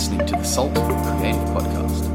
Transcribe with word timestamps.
listening 0.00 0.26
to 0.26 0.34
the 0.34 0.42
Salt 0.42 0.72
Creative 0.72 1.44
Podcast. 1.50 2.09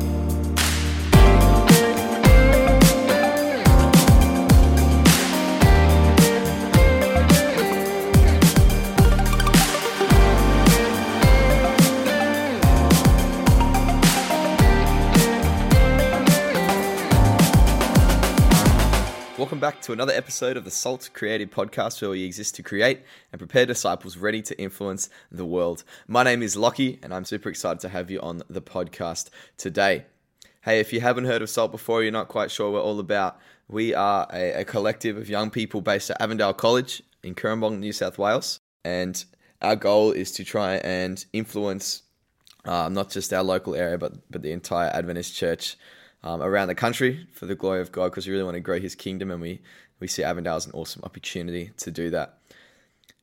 Welcome 19.55 19.72
back 19.72 19.81
to 19.84 19.94
another 19.94 20.12
episode 20.12 20.58
of 20.58 20.66
the 20.66 20.70
Salt 20.70 21.09
Creative 21.13 21.49
Podcast, 21.49 22.02
where 22.02 22.12
we 22.12 22.26
exist 22.26 22.55
to 22.55 22.62
create 22.62 23.03
and 23.31 23.40
prepare 23.40 23.66
disciples 23.66 24.17
ready 24.17 24.41
to 24.41 24.61
influence 24.61 25.09
the 25.31 25.45
world. 25.45 25.85
My 26.09 26.23
name 26.23 26.43
is 26.43 26.57
Lachie, 26.57 27.02
and 27.02 27.13
I'm 27.13 27.23
super 27.23 27.47
excited 27.47 27.80
to 27.80 27.88
have 27.88 28.11
you 28.11 28.20
on 28.20 28.44
the 28.49 28.61
podcast 28.61 29.30
today. 29.55 30.07
Hey, 30.63 30.81
if 30.81 30.91
you 30.91 30.99
haven't 30.99 31.23
heard 31.23 31.41
of 31.41 31.49
Salt 31.49 31.71
before, 31.71 32.03
you're 32.03 32.11
not 32.11 32.27
quite 32.27 32.52
sure 32.52 32.70
what 32.70 32.83
we're 32.83 32.89
all 32.89 32.99
about. 32.99 33.39
We 33.70 33.94
are 33.94 34.27
a, 34.33 34.59
a 34.59 34.66
collective 34.66 35.16
of 35.16 35.30
young 35.30 35.49
people 35.49 35.80
based 35.80 36.09
at 36.09 36.19
Avondale 36.19 36.53
College 36.53 37.02
in 37.23 37.33
Cooranbong, 37.33 37.80
New 37.80 37.94
South 37.94 38.17
Wales, 38.17 38.59
and 38.83 39.23
our 39.61 39.77
goal 39.77 40.11
is 40.11 40.33
to 40.33 40.44
try 40.44 40.75
and 40.80 41.25
influence 41.31 42.03
uh, 42.66 42.89
not 42.89 43.09
just 43.09 43.31
our 43.31 43.44
local 43.44 43.73
area, 43.73 43.97
but 43.97 44.16
but 44.30 44.41
the 44.41 44.52
entire 44.52 44.89
Adventist 44.89 45.33
church 45.33 45.77
um, 46.25 46.41
around 46.41 46.67
the 46.67 46.75
country 46.75 47.27
for 47.31 47.45
the 47.45 47.55
glory 47.55 47.79
of 47.81 47.91
God 47.91 48.09
because 48.09 48.27
we 48.27 48.33
really 48.33 48.43
want 48.43 48.55
to 48.55 48.61
grow 48.61 48.79
His 48.79 48.95
kingdom 48.95 49.31
and 49.31 49.39
we, 49.39 49.61
we 49.99 50.07
see 50.07 50.23
Avondale 50.23 50.55
as 50.55 50.66
an 50.66 50.73
awesome 50.73 51.03
opportunity 51.03 51.71
to 51.77 51.91
do 51.91 52.09
that. 52.09 52.39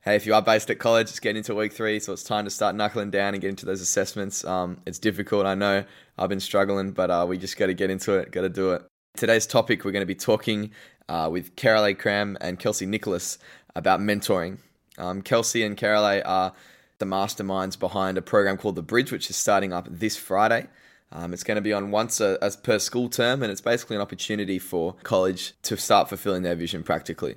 Hey, 0.01 0.15
if 0.15 0.25
you 0.25 0.33
are 0.33 0.41
based 0.41 0.69
at 0.69 0.79
college, 0.79 1.09
it's 1.09 1.19
getting 1.19 1.37
into 1.37 1.55
week 1.55 1.71
three, 1.71 1.99
so 1.99 2.11
it's 2.11 2.23
time 2.23 2.45
to 2.45 2.51
start 2.51 2.75
knuckling 2.75 3.11
down 3.11 3.33
and 3.33 3.41
get 3.41 3.49
into 3.49 3.65
those 3.65 3.79
assessments. 3.79 4.43
Um, 4.43 4.81
it's 4.85 4.99
difficult, 4.99 5.45
I 5.45 5.55
know. 5.55 5.85
I've 6.17 6.29
been 6.29 6.41
struggling, 6.41 6.91
but 6.91 7.09
uh, 7.09 7.25
we 7.27 7.37
just 7.37 7.57
got 7.57 7.67
to 7.67 7.73
get 7.73 7.89
into 7.89 8.13
it, 8.15 8.31
got 8.31 8.41
to 8.41 8.49
do 8.49 8.71
it. 8.71 8.83
Today's 9.15 9.45
topic, 9.45 9.85
we're 9.85 9.91
going 9.91 10.01
to 10.01 10.05
be 10.07 10.15
talking 10.15 10.71
uh, 11.07 11.29
with 11.31 11.55
Kerule 11.55 11.97
Cram 11.97 12.37
and 12.41 12.59
Kelsey 12.59 12.85
Nicholas 12.85 13.37
about 13.75 13.99
mentoring. 13.99 14.57
Um, 14.97 15.21
Kelsey 15.21 15.63
and 15.63 15.77
Kerule 15.77 16.21
are 16.25 16.53
the 16.99 17.05
masterminds 17.05 17.77
behind 17.77 18.17
a 18.17 18.21
program 18.21 18.57
called 18.57 18.75
The 18.75 18.81
Bridge, 18.81 19.11
which 19.11 19.29
is 19.29 19.37
starting 19.37 19.71
up 19.73 19.87
this 19.89 20.17
Friday. 20.17 20.67
Um, 21.15 21.31
it's 21.31 21.43
going 21.43 21.55
to 21.55 21.61
be 21.61 21.71
on 21.71 21.91
once 21.91 22.19
a, 22.19 22.39
as 22.41 22.55
per 22.55 22.79
school 22.79 23.07
term, 23.07 23.43
and 23.43 23.51
it's 23.51 23.61
basically 23.61 23.95
an 23.95 24.01
opportunity 24.01 24.57
for 24.57 24.95
college 25.03 25.53
to 25.61 25.77
start 25.77 26.09
fulfilling 26.09 26.41
their 26.41 26.55
vision 26.55 26.81
practically. 26.81 27.35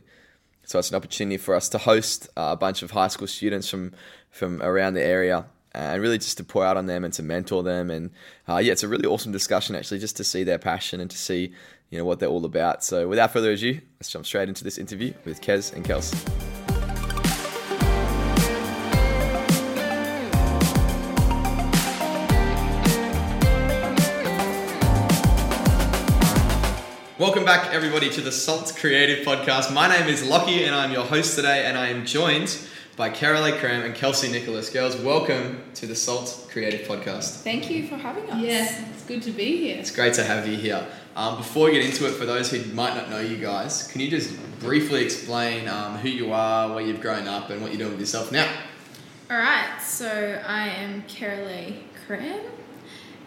So 0.65 0.79
it's 0.79 0.91
an 0.91 0.97
opportunity 0.97 1.37
for 1.37 1.55
us 1.55 1.69
to 1.69 1.79
host 1.79 2.29
uh, 2.37 2.49
a 2.53 2.57
bunch 2.57 2.83
of 2.83 2.91
high 2.91 3.09
school 3.09 3.29
students 3.29 3.69
from 3.69 3.93
from 4.31 4.61
around 4.63 4.95
the 4.95 5.03
area 5.03 5.47
and 5.73 6.03
really 6.03 6.19
just 6.19 6.39
to 6.39 6.45
pour 6.45 6.65
out 6.65 6.77
on 6.77 6.87
them 6.87 7.05
and 7.05 7.13
to 7.15 7.23
mentor 7.23 7.63
them. 7.63 7.91
And 7.91 8.11
uh, 8.49 8.57
yeah, 8.57 8.73
it's 8.73 8.83
a 8.83 8.89
really 8.89 9.07
awesome 9.07 9.31
discussion 9.31 9.77
actually, 9.77 10.01
just 10.01 10.17
to 10.17 10.25
see 10.25 10.43
their 10.43 10.59
passion 10.59 11.01
and 11.01 11.11
to 11.11 11.17
see 11.17 11.53
you 11.91 11.99
know 11.99 12.05
what 12.05 12.19
they're 12.19 12.31
all 12.31 12.45
about. 12.45 12.83
So 12.83 13.07
without 13.07 13.33
further 13.33 13.53
ado, 13.53 13.81
let's 14.01 14.11
jump 14.11 14.27
straight 14.27 14.49
into 14.49 14.65
this 14.65 14.79
interview 14.79 15.13
with 15.25 15.41
Kez 15.41 15.73
and 15.73 15.85
Kelsey. 15.85 16.17
Welcome 27.19 27.47
back, 27.47 27.73
everybody, 27.73 28.11
to 28.11 28.21
the 28.21 28.31
Salt 28.31 28.77
Creative 28.79 29.25
Podcast. 29.25 29.73
My 29.73 29.89
name 29.89 30.07
is 30.07 30.23
Lachie, 30.23 30.67
and 30.67 30.75
I'm 30.75 30.93
your 30.93 31.07
host 31.07 31.35
today, 31.35 31.65
and 31.65 31.79
I 31.79 31.87
am 31.87 32.05
joined 32.05 32.59
by 32.95 33.09
Kerule 33.09 33.59
Cram 33.59 33.85
and 33.85 33.95
Kelsey 33.95 34.31
Nicholas. 34.31 34.69
Girls, 34.69 34.97
welcome 34.97 35.63
to 35.77 35.87
the 35.87 35.95
Salt 35.95 36.47
Creative 36.53 36.87
Podcast. 36.87 37.41
Thank 37.41 37.71
you 37.71 37.89
for 37.89 37.97
having 37.97 38.29
us. 38.29 38.43
Yes, 38.43 38.85
it's 38.91 39.03
good 39.05 39.23
to 39.23 39.31
be 39.31 39.57
here. 39.57 39.79
It's 39.79 39.91
great 39.91 40.13
to 40.13 40.25
have 40.25 40.47
you 40.47 40.59
here. 40.59 40.87
Um, 41.15 41.39
before 41.39 41.69
we 41.69 41.73
get 41.73 41.87
into 41.87 42.07
it, 42.07 42.13
for 42.13 42.27
those 42.27 42.51
who 42.51 42.63
might 42.75 42.95
not 42.95 43.09
know 43.09 43.21
you 43.21 43.39
guys, 43.39 43.89
can 43.91 44.03
you 44.03 44.11
just 44.11 44.37
briefly 44.61 45.03
explain 45.03 45.69
um, 45.69 45.97
who 45.97 46.11
you 46.11 46.35
are, 46.35 46.75
where 46.75 46.85
you've 46.85 47.01
grown 47.01 47.27
up, 47.27 47.49
and 47.49 47.63
what 47.63 47.71
you're 47.71 47.79
doing 47.79 47.93
with 47.93 48.01
yourself 48.01 48.31
now? 48.31 48.47
All 49.31 49.39
right, 49.39 49.79
so 49.81 50.43
I 50.47 50.69
am 50.69 51.03
Kerule 51.05 51.79
Cram, 52.07 52.45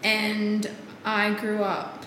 and 0.04 0.70
I 1.04 1.34
grew 1.34 1.64
up 1.64 2.06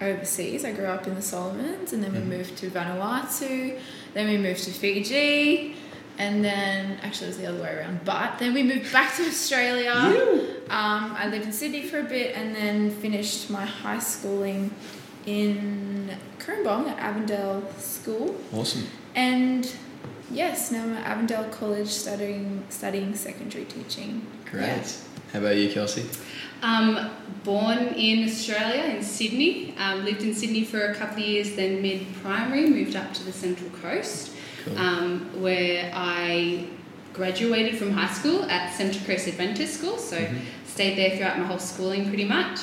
overseas. 0.00 0.64
I 0.64 0.72
grew 0.72 0.86
up 0.86 1.06
in 1.06 1.14
the 1.14 1.22
Solomons, 1.22 1.92
and 1.92 2.02
then 2.02 2.12
we 2.12 2.18
Mhm. 2.20 2.38
moved 2.38 2.56
to 2.58 2.68
Vanuatu, 2.70 3.78
then 4.14 4.28
we 4.28 4.36
moved 4.36 4.64
to 4.64 4.70
Fiji, 4.70 5.74
and 6.18 6.44
then 6.44 6.98
actually 7.02 7.26
it 7.26 7.30
was 7.30 7.38
the 7.38 7.46
other 7.46 7.62
way 7.62 7.74
around. 7.76 8.04
But 8.04 8.38
then 8.38 8.52
we 8.54 8.62
moved 8.62 8.92
back 8.92 9.16
to 9.16 9.26
Australia. 9.26 9.92
Um, 10.70 11.14
I 11.18 11.28
lived 11.28 11.46
in 11.46 11.52
Sydney 11.52 11.82
for 11.82 12.00
a 12.00 12.04
bit, 12.04 12.34
and 12.36 12.54
then 12.54 12.90
finished 12.90 13.50
my 13.50 13.64
high 13.64 13.98
schooling 13.98 14.70
in 15.26 16.10
Cooranbong 16.38 16.88
at 16.88 16.98
Avondale 16.98 17.62
School. 17.78 18.36
Awesome. 18.52 18.86
And 19.14 19.68
yes, 20.30 20.70
now 20.70 20.82
I'm 20.82 20.94
at 20.96 21.06
Avondale 21.06 21.44
College 21.50 21.88
studying 21.88 22.62
studying 22.68 23.14
secondary 23.14 23.64
teaching. 23.64 24.26
Great. 24.50 24.62
Yeah. 24.66 24.82
How 25.32 25.38
about 25.40 25.56
you, 25.56 25.70
Kelsey? 25.72 26.04
Um, 26.62 27.10
born 27.46 27.78
in 27.94 28.24
Australia, 28.28 28.82
in 28.96 29.02
Sydney. 29.02 29.72
Um, 29.78 30.04
lived 30.04 30.22
in 30.22 30.34
Sydney 30.34 30.64
for 30.64 30.80
a 30.90 30.94
couple 30.94 31.22
of 31.22 31.28
years, 31.28 31.54
then 31.54 31.80
mid 31.80 32.00
primary, 32.22 32.68
moved 32.68 32.96
up 32.96 33.14
to 33.14 33.22
the 33.24 33.32
Central 33.32 33.70
Coast, 33.70 34.32
Cool. 34.64 34.76
um, 34.76 35.30
where 35.40 35.90
I 35.94 36.64
graduated 37.14 37.78
from 37.78 37.92
high 37.92 38.12
school 38.12 38.42
at 38.50 38.74
Central 38.76 39.02
Coast 39.06 39.28
Adventist 39.28 39.78
School. 39.78 39.96
So 39.96 40.16
Mhm. 40.16 40.40
stayed 40.66 40.98
there 40.98 41.16
throughout 41.16 41.38
my 41.38 41.46
whole 41.46 41.60
schooling 41.60 42.08
pretty 42.08 42.24
much. 42.24 42.58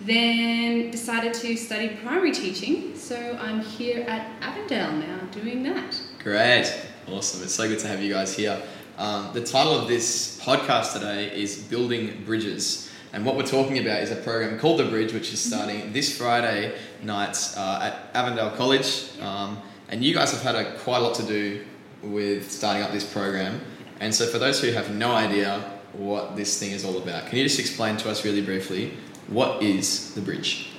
Then 0.00 0.90
decided 0.90 1.34
to 1.34 1.56
study 1.56 1.88
primary 2.02 2.32
teaching. 2.32 2.94
So 2.96 3.38
I'm 3.40 3.60
here 3.60 4.00
at 4.08 4.22
Avondale 4.40 4.92
now 4.92 5.18
doing 5.30 5.62
that. 5.64 5.94
Great. 6.24 6.72
Awesome. 7.06 7.42
It's 7.44 7.54
so 7.54 7.68
good 7.68 7.78
to 7.80 7.86
have 7.86 8.02
you 8.02 8.12
guys 8.12 8.34
here. 8.34 8.60
Um, 8.98 9.28
the 9.34 9.42
title 9.42 9.74
of 9.78 9.88
this 9.88 10.40
podcast 10.42 10.94
today 10.94 11.30
is 11.34 11.56
Building 11.56 12.22
Bridges. 12.24 12.88
And 13.12 13.26
what 13.26 13.36
we're 13.36 13.46
talking 13.46 13.78
about 13.78 14.02
is 14.02 14.10
a 14.10 14.16
program 14.16 14.58
called 14.58 14.80
The 14.80 14.84
Bridge, 14.84 15.12
which 15.12 15.32
is 15.32 15.40
starting 15.40 15.92
this 15.92 16.16
Friday 16.16 16.74
night 17.02 17.36
uh, 17.56 17.80
at 17.82 18.16
Avondale 18.16 18.50
College. 18.56 19.10
Um, 19.20 19.60
and 19.90 20.02
you 20.02 20.14
guys 20.14 20.32
have 20.32 20.42
had 20.42 20.54
a, 20.54 20.78
quite 20.78 20.98
a 20.98 21.00
lot 21.00 21.14
to 21.16 21.22
do 21.22 21.62
with 22.02 22.50
starting 22.50 22.82
up 22.82 22.90
this 22.90 23.04
program. 23.04 23.60
And 24.00 24.14
so, 24.14 24.26
for 24.26 24.38
those 24.38 24.60
who 24.60 24.72
have 24.72 24.90
no 24.90 25.12
idea 25.12 25.60
what 25.92 26.36
this 26.36 26.58
thing 26.58 26.70
is 26.70 26.84
all 26.84 26.96
about, 26.96 27.26
can 27.26 27.36
you 27.36 27.44
just 27.44 27.60
explain 27.60 27.98
to 27.98 28.10
us 28.10 28.24
really 28.24 28.40
briefly 28.40 28.94
what 29.28 29.62
is 29.62 30.14
The 30.14 30.22
Bridge? 30.22 30.70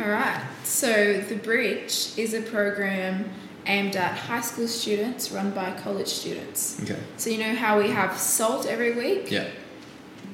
All 0.00 0.08
right. 0.08 0.42
So 0.64 1.20
the 1.20 1.36
Bridge 1.36 2.12
is 2.16 2.32
a 2.32 2.40
program 2.40 3.30
aimed 3.66 3.96
at 3.96 4.16
high 4.16 4.40
school 4.40 4.66
students 4.66 5.30
run 5.30 5.50
by 5.50 5.72
college 5.72 6.08
students. 6.08 6.82
Okay. 6.82 6.98
So 7.16 7.30
you 7.30 7.38
know 7.38 7.54
how 7.54 7.78
we 7.78 7.90
have 7.90 8.16
Salt 8.18 8.66
every 8.66 8.94
week? 8.94 9.30
Yeah. 9.30 9.48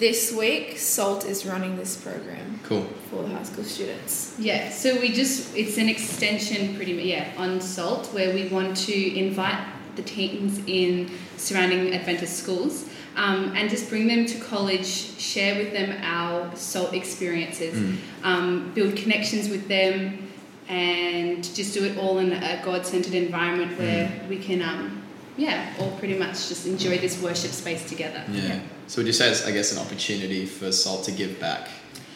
This 0.01 0.33
week, 0.33 0.79
Salt 0.79 1.27
is 1.27 1.45
running 1.45 1.77
this 1.77 1.95
program 1.95 2.59
Cool. 2.65 2.85
for 3.11 3.23
the 3.23 3.29
high 3.29 3.43
school 3.43 3.65
students. 3.65 4.35
Yeah, 4.39 4.71
so 4.71 4.99
we 4.99 5.13
just, 5.13 5.55
it's 5.55 5.77
an 5.77 5.91
extension 5.91 6.75
pretty 6.75 6.95
much, 6.95 7.05
yeah, 7.05 7.29
on 7.37 7.61
SALT, 7.61 8.07
where 8.15 8.33
we 8.33 8.49
want 8.49 8.79
to 8.89 9.19
invite 9.19 9.63
the 9.97 10.03
teens 10.03 10.59
in 10.67 11.11
surrounding 11.37 11.93
Adventist 11.93 12.39
schools 12.39 12.89
um, 13.15 13.53
and 13.55 13.69
just 13.69 13.91
bring 13.91 14.07
them 14.07 14.25
to 14.25 14.39
college, 14.39 14.87
share 14.87 15.57
with 15.63 15.75
them 15.75 15.95
our 16.03 16.51
SALT 16.57 16.95
experiences, 16.95 17.75
Mm. 17.79 17.97
um, 18.25 18.73
build 18.75 18.97
connections 18.97 19.51
with 19.51 19.69
them, 19.69 20.31
and 20.71 21.45
just 21.55 21.75
do 21.75 21.85
it 21.85 21.99
all 21.99 22.21
in 22.21 22.33
a 22.33 22.63
God 22.65 22.87
centered 22.87 23.13
environment 23.13 23.79
where 23.79 24.11
we 24.31 24.39
can, 24.39 24.63
um, 24.63 25.03
yeah, 25.37 25.75
all 25.79 25.91
pretty 25.99 26.19
much 26.19 26.49
just 26.49 26.67
enjoy 26.67 26.97
this 26.97 27.21
worship 27.21 27.51
space 27.51 27.87
together. 27.87 28.25
Yeah. 28.33 28.61
So 28.91 28.99
would 28.99 29.07
you 29.07 29.13
say 29.13 29.31
it's, 29.31 29.47
I 29.47 29.53
guess, 29.53 29.71
an 29.71 29.79
opportunity 29.79 30.45
for 30.47 30.73
Salt 30.73 31.05
to 31.05 31.13
give 31.13 31.39
back 31.39 31.69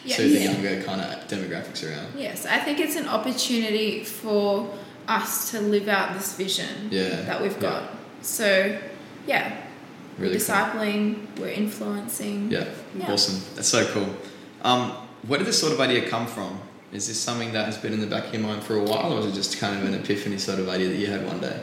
Yeah. 0.03 0.17
to 0.17 0.23
the 0.23 0.27
Yeah. 0.39 0.51
younger 0.51 0.83
kind 0.83 0.99
of 0.99 1.25
demographics 1.29 1.89
around? 1.89 2.07
Yes, 2.17 2.45
I 2.45 2.59
think 2.59 2.81
it's 2.81 2.97
an 2.97 3.07
opportunity 3.07 4.03
for 4.03 4.69
us 5.07 5.51
to 5.51 5.61
live 5.61 5.87
out 5.87 6.17
this 6.17 6.33
vision 6.33 6.89
Yeah. 6.91 7.21
that 7.27 7.41
we've 7.41 7.53
Yeah. 7.53 7.59
got. 7.61 7.83
So, 8.21 8.77
yeah, 9.25 9.53
Really 10.17 10.33
we're 10.35 10.39
cool. 10.43 10.53
discipling, 10.55 11.15
we're 11.39 11.47
influencing. 11.47 12.49
Yeah. 12.51 12.65
Yeah. 12.99 13.09
Awesome. 13.13 13.41
That's 13.55 13.69
so 13.69 13.85
cool. 13.93 14.09
Um, 14.61 14.91
where 15.25 15.37
did 15.37 15.47
this 15.47 15.57
sort 15.57 15.71
of 15.71 15.79
idea 15.79 16.09
come 16.09 16.27
from? 16.27 16.59
Is 16.91 17.07
this 17.07 17.17
something 17.17 17.53
that 17.53 17.67
has 17.67 17.77
been 17.77 17.93
in 17.93 18.01
the 18.01 18.07
back 18.07 18.27
of 18.27 18.33
your 18.33 18.43
mind 18.43 18.63
for 18.63 18.75
a 18.75 18.83
while, 18.83 19.13
or 19.13 19.15
was 19.21 19.27
it 19.27 19.33
just 19.33 19.59
kind 19.59 19.79
of 19.81 19.87
an 19.87 19.93
epiphany 19.93 20.37
sort 20.37 20.59
of 20.59 20.67
idea 20.67 20.89
that 20.89 20.97
you 20.97 21.07
had 21.07 21.25
one 21.25 21.39
day? 21.39 21.55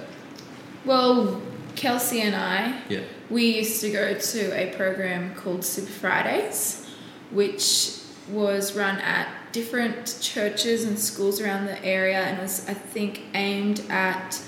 Well, 0.87 1.39
Kelsey 1.83 2.21
and 2.21 2.37
I, 2.37 2.75
Yeah. 2.89 3.01
we 3.29 3.57
used 3.59 3.81
to 3.81 3.91
go 3.91 4.15
to 4.15 4.41
a 4.57 4.73
program 4.77 5.35
called 5.35 5.65
Super 5.65 5.91
Fridays, 5.91 6.87
which 7.33 7.95
was 8.31 8.77
run 8.77 8.99
at 8.99 9.27
different 9.51 10.17
churches 10.21 10.85
and 10.85 10.97
schools 10.97 11.41
around 11.41 11.67
the 11.67 11.85
area 11.85 12.21
and 12.21 12.39
was, 12.39 12.65
I 12.69 12.75
think, 12.75 13.23
aimed 13.35 13.83
at 13.91 14.41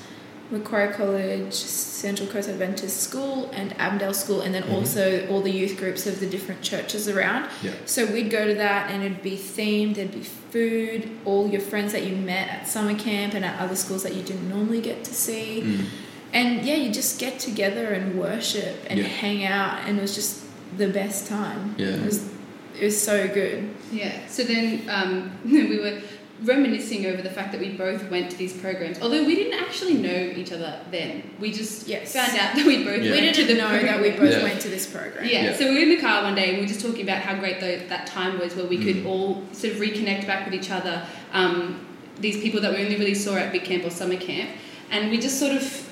Macquarie 0.53 0.93
College, 0.95 1.53
Central 1.55 2.29
Coast 2.29 2.49
Adventist 2.49 3.01
School, 3.01 3.51
and 3.53 3.75
Avondale 3.81 4.15
School, 4.15 4.41
and 4.41 4.55
then 4.55 4.63
Mhm. 4.63 4.73
also 4.75 5.27
all 5.29 5.41
the 5.41 5.51
youth 5.51 5.77
groups 5.77 6.07
of 6.07 6.21
the 6.21 6.27
different 6.27 6.63
churches 6.63 7.09
around. 7.09 7.47
Yeah. 7.65 7.73
So 7.85 8.07
we'd 8.07 8.31
go 8.31 8.47
to 8.47 8.55
that, 8.55 8.93
and 8.93 9.03
it'd 9.03 9.23
be 9.25 9.37
themed. 9.37 9.97
There'd 9.97 10.13
be 10.13 10.23
food, 10.53 11.11
all 11.25 11.49
your 11.49 11.63
friends 11.63 11.91
that 11.95 12.05
you 12.05 12.15
met 12.15 12.49
at 12.49 12.69
summer 12.69 12.95
camp 12.95 13.35
and 13.35 13.45
at 13.45 13.59
other 13.59 13.75
schools 13.75 14.05
that 14.05 14.15
you 14.15 14.23
didn't 14.23 14.49
normally 14.49 14.81
get 14.81 15.03
to 15.05 15.13
see, 15.15 15.63
Mm. 15.67 15.85
And 16.35 16.65
yeah, 16.67 16.75
you 16.75 16.93
just 16.93 17.19
get 17.19 17.39
together 17.39 17.87
and 17.95 18.19
worship 18.19 18.77
and 18.91 18.99
Yeah. 19.01 19.07
hang 19.07 19.45
out, 19.45 19.89
and 19.89 19.99
it 19.99 20.03
was 20.03 20.15
just 20.15 20.43
the 20.77 20.89
best 20.89 21.27
time. 21.29 21.75
Yeah. 21.79 21.87
It 21.89 22.05
was, 22.05 22.29
it 22.79 22.85
was 22.85 23.01
so 23.01 23.27
good. 23.29 23.71
Yeah. 23.93 24.27
So 24.29 24.43
then 24.45 24.83
um, 24.91 25.31
we 25.45 25.79
were 25.79 26.01
reminiscing 26.43 27.07
over 27.07 27.23
the 27.23 27.31
fact 27.31 27.53
that 27.53 27.61
we 27.61 27.71
both 27.71 28.11
went 28.11 28.29
to 28.33 28.37
these 28.37 28.53
programs, 28.53 29.01
although 29.01 29.25
we 29.25 29.37
didn't 29.37 29.59
actually 29.63 29.95
know 29.95 30.33
each 30.37 30.51
other 30.53 30.81
then. 30.91 31.23
We 31.41 31.53
just 31.53 31.87
Yes. 31.87 32.13
found 32.13 32.37
out 32.37 32.55
that 32.57 32.67
we 32.67 32.85
both 32.85 33.03
Yeah. 33.03 33.13
We 33.13 33.21
went 33.21 33.35
to 33.37 33.45
didn't 33.45 33.57
the 33.57 33.63
know 33.63 33.83
that 33.83 34.03
we 34.03 34.11
both 34.11 34.31
Yeah. 34.33 34.43
went 34.43 34.61
to 34.63 34.69
this 34.69 34.85
program. 34.87 35.25
Yeah. 35.25 35.45
Yeah. 35.45 35.57
so 35.57 35.69
we 35.69 35.75
were 35.77 35.81
in 35.83 35.89
the 35.91 36.01
car 36.01 36.25
one 36.25 36.35
day 36.35 36.49
and 36.49 36.57
we 36.57 36.63
were 36.63 36.69
just 36.69 36.81
talking 36.85 37.03
about 37.03 37.19
how 37.19 37.39
great 37.39 37.61
tho- 37.61 37.87
that 37.89 38.07
time 38.09 38.39
was 38.41 38.55
where 38.57 38.67
we 38.67 38.79
could 38.79 38.97
Mm. 39.05 39.07
all 39.07 39.43
sort 39.53 39.75
of 39.75 39.79
reconnect 39.81 40.27
back 40.27 40.45
with 40.45 40.55
each 40.55 40.71
other. 40.73 41.07
Um, 41.33 41.87
these 42.21 42.39
people 42.41 42.61
that 42.63 42.73
we 42.75 42.83
only 42.85 42.97
really 42.97 43.15
saw 43.15 43.37
at 43.37 43.53
big 43.53 43.65
camp 43.65 43.85
or 43.85 43.91
summer 43.91 44.17
camp. 44.17 44.51
And 44.91 45.11
we 45.13 45.19
just 45.19 45.39
sort 45.39 45.53
of 45.53 45.84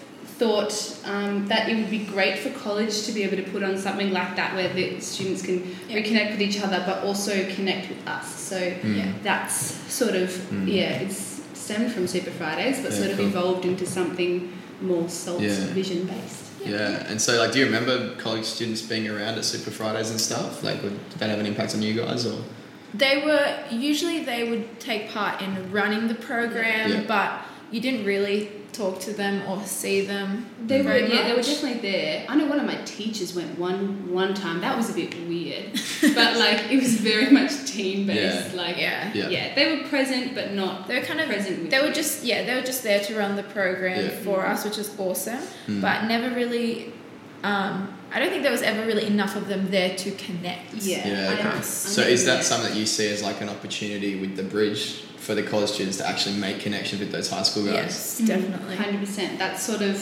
thought 0.43 0.75
um, 1.05 1.47
that 1.47 1.69
it 1.69 1.77
would 1.77 1.91
be 1.91 2.05
great 2.05 2.37
for 2.41 2.51
college 2.51 3.05
to 3.07 3.13
be 3.13 3.23
able 3.23 3.37
to 3.37 3.49
put 3.55 3.63
on 3.63 3.79
something 3.79 4.11
like 4.13 4.35
that 4.35 4.55
where 4.57 4.73
the 4.73 5.01
students 5.01 5.41
can 5.43 5.59
Yeah. 5.89 5.99
reconnect 5.99 6.31
with 6.33 6.43
each 6.43 6.61
other 6.61 6.83
but 6.85 7.05
also 7.05 7.33
connect 7.57 7.89
with 7.89 8.03
us. 8.09 8.27
So 8.51 8.57
Mm. 8.59 8.97
Yeah. 8.97 9.13
that's 9.23 9.57
sort 10.01 10.15
of, 10.17 10.29
Mm. 10.51 10.67
yeah, 10.79 11.05
it's 11.05 11.41
stemmed 11.55 11.93
from 11.93 12.09
Super 12.09 12.33
Fridays 12.41 12.79
but 12.83 12.91
Yeah, 12.93 12.99
sort 12.99 13.11
of 13.13 13.19
cool. 13.19 13.27
evolved 13.27 13.65
into 13.71 13.87
something 13.87 14.33
more 14.81 15.09
SALT 15.09 15.43
Yeah. 15.43 15.67
vision 15.81 16.01
based. 16.13 16.43
Yeah, 16.67 17.07
and 17.11 17.21
so 17.21 17.39
like, 17.39 17.53
do 17.53 17.59
you 17.61 17.67
remember 17.67 17.95
college 18.17 18.45
students 18.45 18.83
being 18.83 19.07
around 19.09 19.35
at 19.39 19.45
Super 19.45 19.71
Fridays 19.71 20.11
and 20.11 20.21
stuff? 20.21 20.63
Like, 20.65 20.83
would 20.83 20.99
that 21.19 21.29
have 21.31 21.39
an 21.39 21.47
impact 21.47 21.75
on 21.77 21.83
you 21.83 21.95
guys, 22.03 22.27
or? 22.27 22.39
They 22.95 23.23
were 23.25 23.47
usually 23.71 24.19
they 24.33 24.43
would 24.51 24.67
take 24.81 25.03
part 25.11 25.41
in 25.41 25.51
running 25.73 26.09
the 26.09 26.15
program, 26.33 26.91
Yeah. 26.91 27.01
but 27.07 27.31
you 27.71 27.81
didn't 27.81 28.05
really 28.05 28.41
talk 28.73 28.99
to 29.01 29.13
them 29.13 29.43
or 29.49 29.63
see 29.65 30.01
them. 30.07 30.47
They 30.67 30.79
were 30.79 30.85
very 30.85 31.13
yeah, 31.13 31.29
they 31.29 31.35
were 31.35 31.43
definitely 31.43 31.81
there. 31.81 32.25
I 32.29 32.37
know 32.37 32.47
one 32.47 32.59
of 32.59 32.67
my 32.67 32.77
teachers 32.85 33.35
went 33.35 33.59
one 33.59 34.11
one 34.13 34.35
time. 34.35 34.61
That 34.61 34.77
was 34.77 34.91
a 34.91 34.95
bit 34.95 35.15
weird, 35.29 35.73
but 36.15 36.37
like 36.39 36.71
it 36.73 36.81
was 36.81 36.95
very 36.97 37.31
much 37.31 37.65
team 37.67 38.07
based. 38.07 38.55
Like 38.55 38.79
Yeah. 38.79 39.13
Yeah. 39.15 39.29
yeah, 39.29 39.55
they 39.55 39.77
were 39.77 39.85
present 39.89 40.35
but 40.35 40.53
not 40.53 40.89
They 40.89 40.99
were 40.99 41.05
kind 41.05 41.21
of 41.21 41.27
present. 41.29 41.61
With 41.63 41.71
they 41.71 41.81
were 41.81 41.89
you. 41.89 41.95
just 41.95 42.25
yeah 42.25 42.45
they 42.45 42.55
were 42.55 42.63
just 42.67 42.83
there 42.83 43.01
to 43.01 43.19
run 43.19 43.37
the 43.37 43.43
program 43.43 44.05
Yeah. 44.07 44.11
for 44.25 44.47
us, 44.47 44.65
which 44.65 44.77
was 44.79 44.99
awesome. 44.99 45.41
Mm. 45.67 45.81
But 45.81 46.05
never 46.07 46.35
really. 46.35 46.93
Um, 47.45 47.93
I 48.15 48.21
don't 48.21 48.29
think 48.31 48.43
there 48.43 48.53
was 48.53 48.63
ever 48.63 48.87
really 48.87 49.07
enough 49.07 49.37
of 49.37 49.49
them 49.49 49.71
there 49.71 49.97
to 49.97 50.11
connect. 50.13 50.75
Yeah. 50.75 51.07
Yeah. 51.09 51.37
Okay. 51.51 51.63
So 51.63 52.03
is 52.03 52.25
that 52.27 52.45
something 52.45 52.71
that 52.71 52.79
you 52.79 52.87
see 52.87 53.09
as 53.11 53.23
like 53.23 53.41
an 53.41 53.49
opportunity 53.49 54.21
with 54.21 54.37
the 54.37 54.43
bridge 54.45 55.03
for 55.23 55.35
the 55.35 55.43
college 55.43 55.71
students 55.71 55.99
to 55.99 56.09
actually 56.09 56.37
make 56.37 56.59
connections 56.61 57.01
with 57.01 57.13
those 57.13 57.31
high 57.31 57.43
school 57.45 57.65
guys? 57.65 57.75
Yes, 57.75 58.21
mm, 58.21 58.27
definitely. 58.27 58.77
Hundred 58.77 59.01
percent. 59.01 59.39
That's 59.39 59.63
sort 59.63 59.83
of 59.83 59.95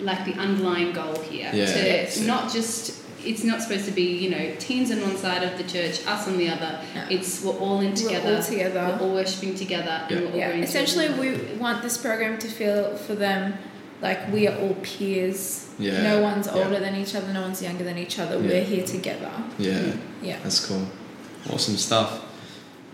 like 0.00 0.24
the 0.24 0.34
underlying 0.34 0.92
goal 0.92 1.20
here. 1.22 1.50
Yeah. 1.52 1.66
To 1.66 1.78
Yes. 1.86 2.20
not 2.20 2.52
just. 2.52 2.94
It's 3.24 3.42
not 3.42 3.60
supposed 3.60 3.84
to 3.86 3.90
be, 3.90 4.04
you 4.24 4.30
know, 4.30 4.54
teens 4.60 4.92
on 4.92 5.00
one 5.02 5.16
side 5.16 5.42
of 5.42 5.58
the 5.58 5.64
church, 5.64 6.06
us 6.06 6.28
on 6.28 6.38
the 6.38 6.48
other. 6.48 6.80
No. 6.94 7.04
It's 7.10 7.42
we're 7.42 7.52
all 7.58 7.80
in 7.80 7.92
together. 7.92 8.30
We're 8.36 8.42
together. 8.42 8.78
all 8.80 8.86
together. 8.86 8.98
We're 9.04 9.08
all 9.08 9.14
worshiping 9.14 9.54
together, 9.56 9.96
and 10.08 10.20
we're 10.20 10.30
all 10.30 10.36
Yeah, 10.38 10.48
going 10.50 10.60
to- 10.62 10.68
essentially, 10.68 11.08
we 11.22 11.28
want 11.58 11.82
this 11.82 11.96
program 11.98 12.38
to 12.38 12.46
feel 12.46 12.96
for 12.96 13.16
them 13.16 13.54
like 14.00 14.32
we 14.32 14.46
are 14.46 14.56
all 14.60 14.74
peers. 14.84 15.66
Yeah. 15.80 16.02
No 16.04 16.20
one's 16.22 16.46
Yeah. 16.46 16.54
older 16.62 16.78
than 16.78 16.94
each 16.94 17.16
other, 17.16 17.32
no 17.32 17.42
one's 17.42 17.60
younger 17.60 17.82
than 17.82 17.98
each 17.98 18.20
other. 18.20 18.36
Yeah. 18.36 18.48
We're 18.48 18.64
here 18.64 18.86
together. 18.86 19.30
Yeah. 19.58 19.80
Yeah. 20.22 20.36
That's 20.44 20.64
cool. 20.64 20.86
Awesome 21.52 21.76
stuff. 21.76 22.20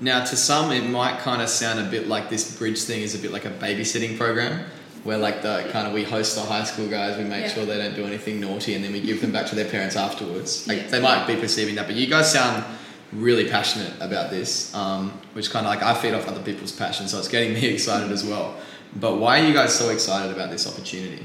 Now, 0.01 0.25
to 0.25 0.37
some, 0.37 0.73
it 0.73 0.83
might 0.89 1.19
kind 1.21 1.41
of 1.41 1.49
sound 1.49 1.79
a 1.81 1.89
bit 1.89 2.09
like 2.09 2.29
this 2.29 2.57
bridge 2.59 2.83
thing 2.83 3.03
is 3.03 3.15
a 3.15 3.19
bit 3.19 3.31
like 3.33 3.45
a 3.45 3.51
babysitting 3.51 4.19
program, 4.19 4.65
where 5.05 5.19
like 5.19 5.43
the 5.43 5.69
kind 5.71 5.87
of 5.87 5.93
we 5.93 6.03
host 6.03 6.35
the 6.35 6.43
high 6.43 6.65
school 6.65 6.89
guys, 6.89 7.17
we 7.17 7.25
make 7.25 7.43
Yeah. 7.45 7.53
sure 7.55 7.65
they 7.67 7.79
don't 7.79 7.95
do 7.95 8.05
anything 8.05 8.41
naughty, 8.41 8.75
and 8.75 8.83
then 8.85 8.93
we 8.93 9.01
give 9.01 9.21
them 9.21 9.33
back 9.33 9.47
to 9.47 9.55
their 9.55 9.67
parents 9.69 9.97
afterwards. 9.97 10.67
Like 10.67 10.79
Yeah. 10.83 10.87
they 10.89 11.01
might 11.01 11.27
be 11.27 11.37
perceiving 11.37 11.77
that, 11.77 11.87
but 11.87 11.95
you 11.97 12.07
guys 12.09 12.33
sound 12.33 12.65
really 13.13 13.49
passionate 13.49 13.93
about 14.01 14.31
this, 14.31 14.75
um, 14.75 15.13
which 15.35 15.51
kind 15.51 15.65
of 15.67 15.71
like 15.71 15.83
I 15.83 15.95
feed 15.95 16.15
off 16.15 16.27
other 16.27 16.41
people's 16.43 16.73
passion, 16.73 17.07
so 17.07 17.19
it's 17.19 17.29
getting 17.29 17.55
me 17.55 17.65
excited 17.75 18.11
as 18.11 18.25
well. 18.25 18.57
But 18.97 19.17
why 19.19 19.41
are 19.41 19.47
you 19.47 19.55
guys 19.55 19.73
so 19.75 19.91
excited 19.91 20.33
about 20.35 20.51
this 20.51 20.67
opportunity? 20.67 21.25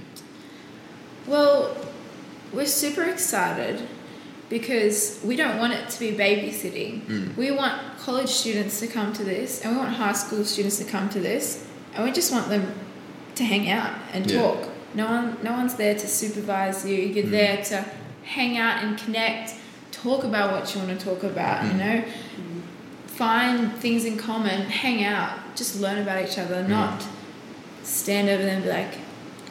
Well, 1.26 1.76
we're 2.54 2.66
super 2.66 3.04
excited 3.04 3.82
because 4.50 5.20
we 5.24 5.36
don't 5.36 5.58
want 5.60 5.74
it 5.74 5.90
to 5.90 6.00
be 6.00 6.12
babysitting. 6.12 7.02
Mm. 7.06 7.38
We 7.38 7.52
want 7.52 7.80
college 8.00 8.30
students 8.30 8.80
to 8.80 8.88
come 8.88 9.14
to 9.14 9.24
this, 9.24 9.62
and 9.62 9.74
we 9.74 9.78
want 9.78 9.94
high 9.94 10.14
school 10.14 10.44
students 10.44 10.78
to 10.80 10.86
come 10.86 11.10
to 11.10 11.20
this, 11.20 11.66
and 11.96 12.04
we 12.04 12.12
just 12.12 12.32
want 12.32 12.50
them 12.50 12.74
to 13.36 13.44
hang 13.44 13.70
out 13.70 13.94
and 14.14 14.30
Yeah. 14.30 14.42
talk. 14.42 14.70
No 14.96 15.06
one, 15.06 15.38
no 15.44 15.52
one's 15.54 15.76
there 15.76 15.94
to 15.94 16.08
supervise 16.08 16.84
you. 16.86 16.96
You're 16.98 17.26
Mm. 17.26 17.32
there 17.32 17.58
to 17.66 17.86
hang 18.24 18.58
out 18.58 18.84
and 18.84 18.98
connect, 18.98 19.54
talk 19.92 20.24
about 20.24 20.52
what 20.52 20.74
you 20.74 20.82
want 20.82 21.00
to 21.00 21.06
talk 21.06 21.24
about. 21.24 21.64
You 21.66 21.72
Mm. 21.72 21.78
know, 21.78 22.04
find 23.08 23.76
things 23.78 24.06
in 24.06 24.18
common, 24.18 24.62
hang 24.70 25.04
out, 25.04 25.32
just 25.56 25.80
learn 25.80 26.00
about 26.00 26.24
each 26.28 26.38
other, 26.38 26.64
Mm. 26.64 26.70
not 26.70 27.04
stand 27.84 28.30
over 28.30 28.44
them 28.44 28.56
and 28.58 28.64
be 28.64 28.70
like, 28.70 28.94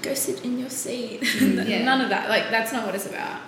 go 0.02 0.14
sit 0.14 0.44
in 0.44 0.58
your 0.58 0.70
seat. 0.70 1.20
Yeah. 1.68 1.84
None 1.84 2.00
of 2.00 2.08
that. 2.10 2.28
Like, 2.28 2.50
that's 2.50 2.72
not 2.72 2.86
what 2.86 2.94
it's 2.94 3.06
about. 3.06 3.40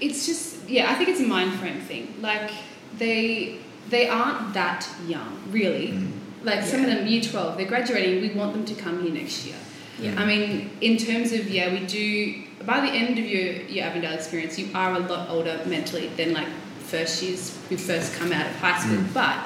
It's 0.00 0.26
just 0.26 0.68
yeah, 0.68 0.90
I 0.90 0.94
think 0.94 1.08
it's 1.08 1.20
a 1.20 1.26
mind 1.26 1.52
frame 1.54 1.80
thing. 1.80 2.14
Like 2.20 2.50
they 2.98 3.58
they 3.88 4.08
aren't 4.08 4.52
that 4.54 4.88
young, 5.06 5.40
really. 5.50 5.88
Mm. 5.88 6.10
Like 6.42 6.62
some 6.64 6.82
of 6.82 6.88
Yeah. 6.88 6.96
them, 6.96 7.06
year 7.06 7.22
twelve, 7.22 7.56
they're 7.56 7.66
graduating. 7.66 8.20
We 8.20 8.30
want 8.38 8.52
them 8.52 8.64
to 8.66 8.74
come 8.74 9.02
here 9.02 9.12
next 9.12 9.46
year. 9.46 9.56
Yeah. 9.98 10.20
I 10.20 10.26
mean, 10.26 10.70
in 10.80 10.96
terms 10.98 11.32
of 11.32 11.48
yeah, 11.50 11.72
we 11.72 11.86
do. 11.86 12.42
By 12.64 12.80
the 12.80 12.88
end 12.92 13.18
of 13.18 13.24
your 13.24 13.52
your 13.74 13.86
Avondale 13.86 14.12
experience, 14.14 14.58
you 14.58 14.68
are 14.74 14.92
a 14.94 14.98
lot 14.98 15.30
older 15.30 15.60
mentally 15.66 16.08
than 16.16 16.32
like 16.34 16.48
first 16.80 17.22
years 17.22 17.56
who 17.68 17.76
first 17.76 18.14
come 18.18 18.32
out 18.32 18.46
of 18.46 18.54
high 18.56 18.78
school. 18.78 18.96
Mm. 18.98 19.14
But 19.14 19.36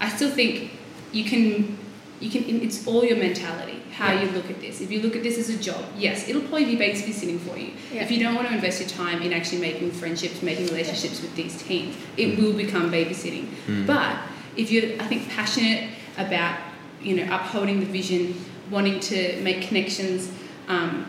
I 0.00 0.08
still 0.08 0.30
think 0.30 0.70
you 1.12 1.24
can 1.24 1.76
you 2.20 2.30
can. 2.30 2.44
It's 2.62 2.86
all 2.86 3.04
your 3.04 3.16
mentality, 3.18 3.77
how 3.98 4.12
Yeah. 4.12 4.22
you 4.22 4.30
look 4.30 4.48
at 4.48 4.60
this. 4.60 4.80
If 4.80 4.92
you 4.92 5.00
look 5.00 5.16
at 5.16 5.24
this 5.24 5.38
as 5.38 5.48
a 5.48 5.58
job, 5.58 5.84
yes, 5.98 6.28
it'll 6.28 6.42
probably 6.42 6.66
be 6.66 6.76
babysitting 6.76 7.40
for 7.40 7.58
you. 7.58 7.70
Yeah. 7.92 8.04
If 8.04 8.12
you 8.12 8.20
don't 8.20 8.36
want 8.36 8.46
to 8.48 8.54
invest 8.54 8.78
your 8.80 8.88
time 8.88 9.22
in 9.22 9.32
actually 9.32 9.60
making 9.60 9.90
friendships, 9.90 10.40
making 10.40 10.66
relationships 10.68 11.20
with 11.20 11.34
these 11.34 11.60
teens, 11.62 11.96
it 12.16 12.38
will 12.38 12.52
become 12.52 12.92
babysitting. 12.92 13.46
Mm. 13.66 13.86
But 13.86 14.16
if 14.56 14.70
you're, 14.70 14.92
I 15.02 15.06
think, 15.06 15.28
passionate 15.30 15.90
about, 16.16 16.58
you 17.02 17.16
know, 17.16 17.26
upholding 17.34 17.80
the 17.80 17.86
vision, 17.86 18.36
wanting 18.70 19.00
to 19.00 19.40
make 19.42 19.62
connections, 19.62 20.30
um, 20.68 21.06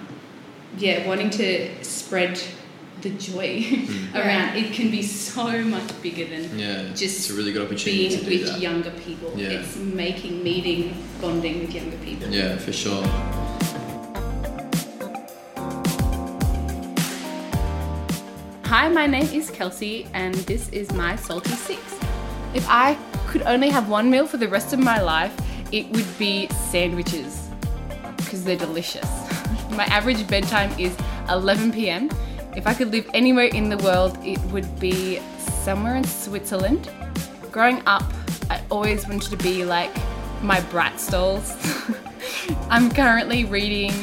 yeah, 0.78 1.08
wanting 1.08 1.30
to 1.32 1.84
spread 1.84 2.42
the 3.02 3.10
joy 3.12 3.62
Mm. 3.62 4.16
around, 4.16 4.58
it 4.58 4.74
can 4.74 4.92
be 4.92 5.02
so 5.02 5.62
much 5.64 5.90
bigger 6.02 6.26
than 6.26 6.58
Yeah, 6.60 6.84
Just 6.96 7.18
it's 7.18 7.30
a 7.30 7.34
really 7.34 7.52
good 7.54 7.62
opportunity 7.62 8.08
being 8.10 8.20
to 8.20 8.26
do 8.26 8.32
with 8.40 8.48
that. 8.48 8.60
younger 8.62 8.92
people. 8.92 9.34
Yeah. 9.38 9.50
It's 9.50 9.76
making, 9.78 10.44
meeting, 10.44 10.94
bonding 11.22 11.60
with 11.62 11.74
younger 11.74 11.98
people. 11.98 12.28
Yeah, 12.30 12.58
for 12.58 12.74
sure. 12.74 13.04
Hi, 18.66 18.88
my 18.88 19.08
name 19.08 19.26
is 19.34 19.50
Kelsey, 19.50 20.06
and 20.14 20.36
this 20.46 20.70
is 20.70 20.92
my 20.94 21.16
Salty 21.16 21.50
Six. 21.52 21.80
If 22.54 22.66
I 22.70 22.98
could 23.28 23.42
only 23.44 23.70
have 23.70 23.90
one 23.90 24.10
meal 24.12 24.28
for 24.28 24.38
the 24.38 24.48
rest 24.48 24.74
of 24.74 24.80
my 24.80 25.02
life, 25.02 25.36
it 25.72 25.90
would 25.90 26.06
be 26.20 26.48
sandwiches 26.72 27.50
because 28.18 28.44
they're 28.44 28.56
delicious. 28.58 29.10
my 29.72 29.86
average 29.86 30.28
bedtime 30.28 30.72
is 30.80 30.96
11 31.30 31.72
pm. 31.72 32.10
If 32.56 32.66
I 32.66 32.74
could 32.74 32.92
live 32.92 33.10
anywhere 33.14 33.46
in 33.46 33.70
the 33.70 33.78
world, 33.78 34.18
it 34.24 34.40
would 34.52 34.80
be 34.80 35.20
somewhere 35.64 35.96
in 35.96 36.04
Switzerland. 36.04 36.90
Growing 37.52 37.82
up, 37.86 38.04
I 38.50 38.62
always 38.72 39.08
wanted 39.08 39.30
to 39.30 39.38
be 39.38 39.64
like 39.64 39.96
my 40.42 40.60
brat 40.62 41.00
stalls. 41.00 41.56
I'm 42.70 42.90
currently 42.90 43.46
reading 43.46 43.94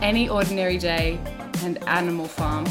Any 0.00 0.28
Ordinary 0.28 0.78
Day 0.78 1.18
and 1.64 1.82
Animal 1.88 2.26
Farm. 2.26 2.66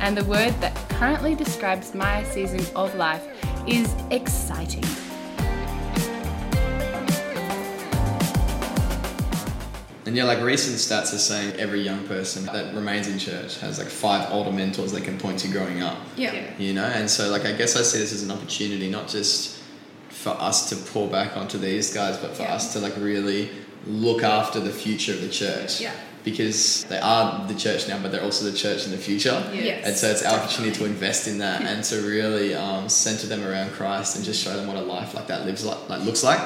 And 0.00 0.16
the 0.16 0.24
word 0.24 0.54
that 0.60 0.74
currently 0.90 1.34
describes 1.34 1.94
my 1.94 2.22
season 2.24 2.64
of 2.76 2.94
life 2.94 3.26
is 3.66 3.92
exciting. 4.10 4.84
And 10.06 10.16
yeah, 10.16 10.24
like 10.24 10.40
recent 10.40 10.76
stats 10.76 11.12
are 11.12 11.18
saying 11.18 11.56
every 11.56 11.80
young 11.80 12.06
person 12.06 12.46
that 12.46 12.74
remains 12.74 13.08
in 13.08 13.18
church 13.18 13.58
has 13.58 13.78
like 13.78 13.88
five 13.88 14.30
older 14.30 14.52
mentors 14.52 14.92
they 14.92 15.00
can 15.00 15.18
point 15.18 15.40
to 15.40 15.48
growing 15.48 15.82
up. 15.82 15.98
Yeah. 16.16 16.32
Yeah. 16.32 16.50
You 16.58 16.74
know, 16.74 16.84
and 16.84 17.10
so 17.10 17.28
like 17.30 17.44
I 17.44 17.52
guess 17.52 17.76
I 17.76 17.82
see 17.82 17.98
this 17.98 18.12
as 18.12 18.22
an 18.22 18.30
opportunity, 18.30 18.88
not 18.88 19.08
just 19.08 19.60
for 20.08 20.30
us 20.30 20.68
to 20.70 20.76
pour 20.76 21.08
back 21.08 21.36
onto 21.36 21.58
these 21.58 21.92
guys, 21.92 22.16
but 22.18 22.36
for 22.36 22.42
Yeah. 22.42 22.54
us 22.54 22.72
to 22.74 22.78
like 22.78 22.96
really 22.98 23.50
look 23.86 24.22
after 24.22 24.60
the 24.60 24.70
future 24.70 25.12
of 25.12 25.20
the 25.20 25.28
church. 25.28 25.80
Yeah. 25.80 25.92
because 26.24 26.82
they 26.88 26.98
are 26.98 27.46
the 27.46 27.54
church 27.54 27.86
now, 27.86 27.96
but 28.02 28.10
they're 28.10 28.20
also 28.24 28.44
the 28.50 28.56
church 28.56 28.84
in 28.84 28.90
the 28.90 28.98
future. 28.98 29.40
Yes. 29.54 29.86
And 29.86 29.96
so 29.96 30.10
it's 30.10 30.22
our 30.24 30.32
definitely. 30.32 30.44
opportunity 30.44 30.78
to 30.80 30.84
invest 30.86 31.28
in 31.28 31.38
that 31.38 31.62
and 31.62 31.84
to 31.84 32.00
really 32.00 32.52
um, 32.52 32.88
center 32.88 33.28
them 33.28 33.44
around 33.44 33.70
Christ 33.70 34.16
and 34.16 34.24
just 34.24 34.42
show 34.42 34.52
them 34.56 34.66
what 34.66 34.76
a 34.76 34.80
life 34.80 35.14
like 35.14 35.28
that 35.28 35.46
lives 35.46 35.64
like, 35.64 35.88
like 35.88 36.02
looks 36.04 36.24
like. 36.24 36.40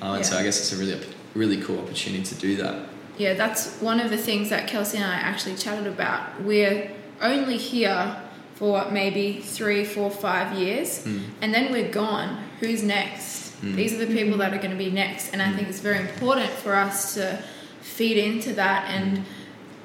Um, 0.00 0.16
and 0.16 0.24
so 0.24 0.38
I 0.38 0.42
guess 0.42 0.58
it's 0.58 0.72
a 0.72 0.76
really 0.76 0.98
really 1.34 1.60
cool 1.60 1.78
opportunity 1.78 2.24
to 2.24 2.34
do 2.36 2.56
that. 2.56 2.76
Yeah, 3.18 3.34
that's 3.34 3.80
one 3.80 4.00
of 4.00 4.10
the 4.10 4.18
things 4.18 4.50
that 4.50 4.68
Kelsey 4.68 4.98
and 4.98 5.06
I 5.06 5.14
actually 5.14 5.56
chatted 5.56 5.86
about. 5.86 6.42
We're 6.42 6.90
only 7.20 7.56
here 7.56 8.16
for 8.56 8.90
maybe 8.90 9.40
three, 9.40 9.84
four, 9.84 10.10
five 10.10 10.58
years, 10.58 11.04
Mm. 11.04 11.22
and 11.42 11.54
then 11.54 11.72
we're 11.72 11.90
gone. 11.90 12.38
Who's 12.60 12.82
next? 12.82 13.54
Hmm. 13.60 13.76
These 13.76 13.94
are 13.94 13.98
the 13.98 14.06
people 14.06 14.34
hmm. 14.34 14.40
that 14.40 14.52
are 14.52 14.58
going 14.58 14.70
to 14.70 14.76
be 14.76 14.90
next, 14.90 15.32
and 15.32 15.42
I 15.42 15.50
think 15.52 15.64
hmm. 15.64 15.70
it's 15.70 15.80
very 15.80 16.00
important 16.00 16.50
for 16.50 16.74
us 16.74 17.14
to 17.14 17.42
feed 17.80 18.18
into 18.18 18.52
that 18.54 18.90
and, 18.90 19.24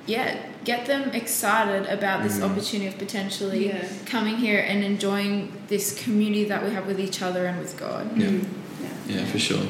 yeah, 0.05 0.38
get 0.63 0.85
them 0.85 1.11
excited 1.11 1.85
about 1.88 2.23
this 2.23 2.41
opportunity 2.41 2.88
of 2.88 2.97
potentially 2.97 3.67
Yeah. 3.67 3.88
coming 4.05 4.38
here 4.38 4.59
and 4.59 4.83
enjoying 4.83 5.51
this 5.67 5.93
community 6.03 6.45
that 6.45 6.63
we 6.63 6.71
have 6.71 6.85
with 6.85 7.00
each 7.00 7.21
other 7.21 7.45
and 7.45 7.59
with 7.59 7.77
God. 7.77 8.17
Yeah. 8.17 8.29
Yeah. 8.29 9.15
Yeah, 9.15 9.25
for 9.25 9.39
sure. 9.39 9.63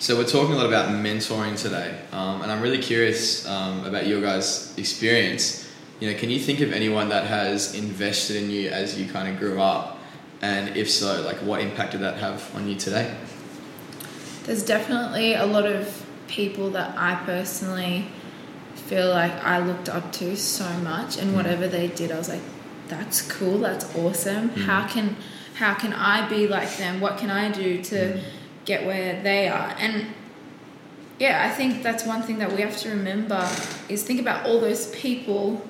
So 0.00 0.16
we're 0.16 0.24
talking 0.24 0.54
a 0.54 0.56
lot 0.56 0.64
about 0.64 0.88
mentoring 0.88 1.60
today, 1.60 2.00
um, 2.10 2.40
and 2.40 2.50
I'm 2.50 2.62
really 2.62 2.78
curious 2.78 3.46
um, 3.46 3.84
about 3.84 4.06
your 4.06 4.22
guys' 4.22 4.72
experience. 4.78 5.70
You 6.00 6.10
know, 6.10 6.18
can 6.18 6.30
you 6.30 6.40
think 6.40 6.62
of 6.62 6.72
anyone 6.72 7.10
that 7.10 7.26
has 7.26 7.74
invested 7.74 8.42
in 8.42 8.48
you 8.48 8.70
as 8.70 8.98
you 8.98 9.12
kind 9.12 9.28
of 9.28 9.38
grew 9.38 9.60
up, 9.60 9.98
and 10.40 10.74
if 10.74 10.90
so, 10.90 11.20
like 11.20 11.36
what 11.42 11.60
impact 11.60 11.92
did 11.92 12.00
that 12.00 12.16
have 12.16 12.50
on 12.56 12.66
you 12.66 12.76
today? 12.76 13.14
There's 14.44 14.64
definitely 14.64 15.34
a 15.34 15.44
lot 15.44 15.66
of 15.66 16.06
people 16.28 16.70
that 16.70 16.96
I 16.96 17.16
personally 17.26 18.06
feel 18.74 19.10
like 19.10 19.32
I 19.44 19.58
looked 19.58 19.90
up 19.90 20.12
to 20.12 20.34
so 20.34 20.66
much, 20.78 21.18
and 21.18 21.34
whatever 21.34 21.68
they 21.68 21.88
did, 21.88 22.10
I 22.10 22.16
was 22.16 22.30
like, 22.30 22.40
"That's 22.88 23.20
cool. 23.20 23.58
That's 23.58 23.94
awesome. 23.94 24.48
How 24.48 24.88
can 24.88 25.18
how 25.56 25.74
can 25.74 25.92
I 25.92 26.26
be 26.26 26.48
like 26.48 26.78
them? 26.78 27.02
What 27.02 27.18
can 27.18 27.28
I 27.28 27.50
do 27.50 27.82
to 27.82 28.22
get 28.64 28.86
where 28.86 29.22
they 29.22 29.48
are?" 29.48 29.74
And 29.78 30.06
yeah, 31.18 31.46
I 31.50 31.54
think 31.54 31.82
that's 31.82 32.06
one 32.06 32.22
thing 32.22 32.38
that 32.38 32.50
we 32.50 32.62
have 32.62 32.76
to 32.78 32.88
remember 32.88 33.48
is 33.88 34.02
think 34.02 34.20
about 34.20 34.46
all 34.46 34.58
those 34.58 34.86
people 34.94 35.62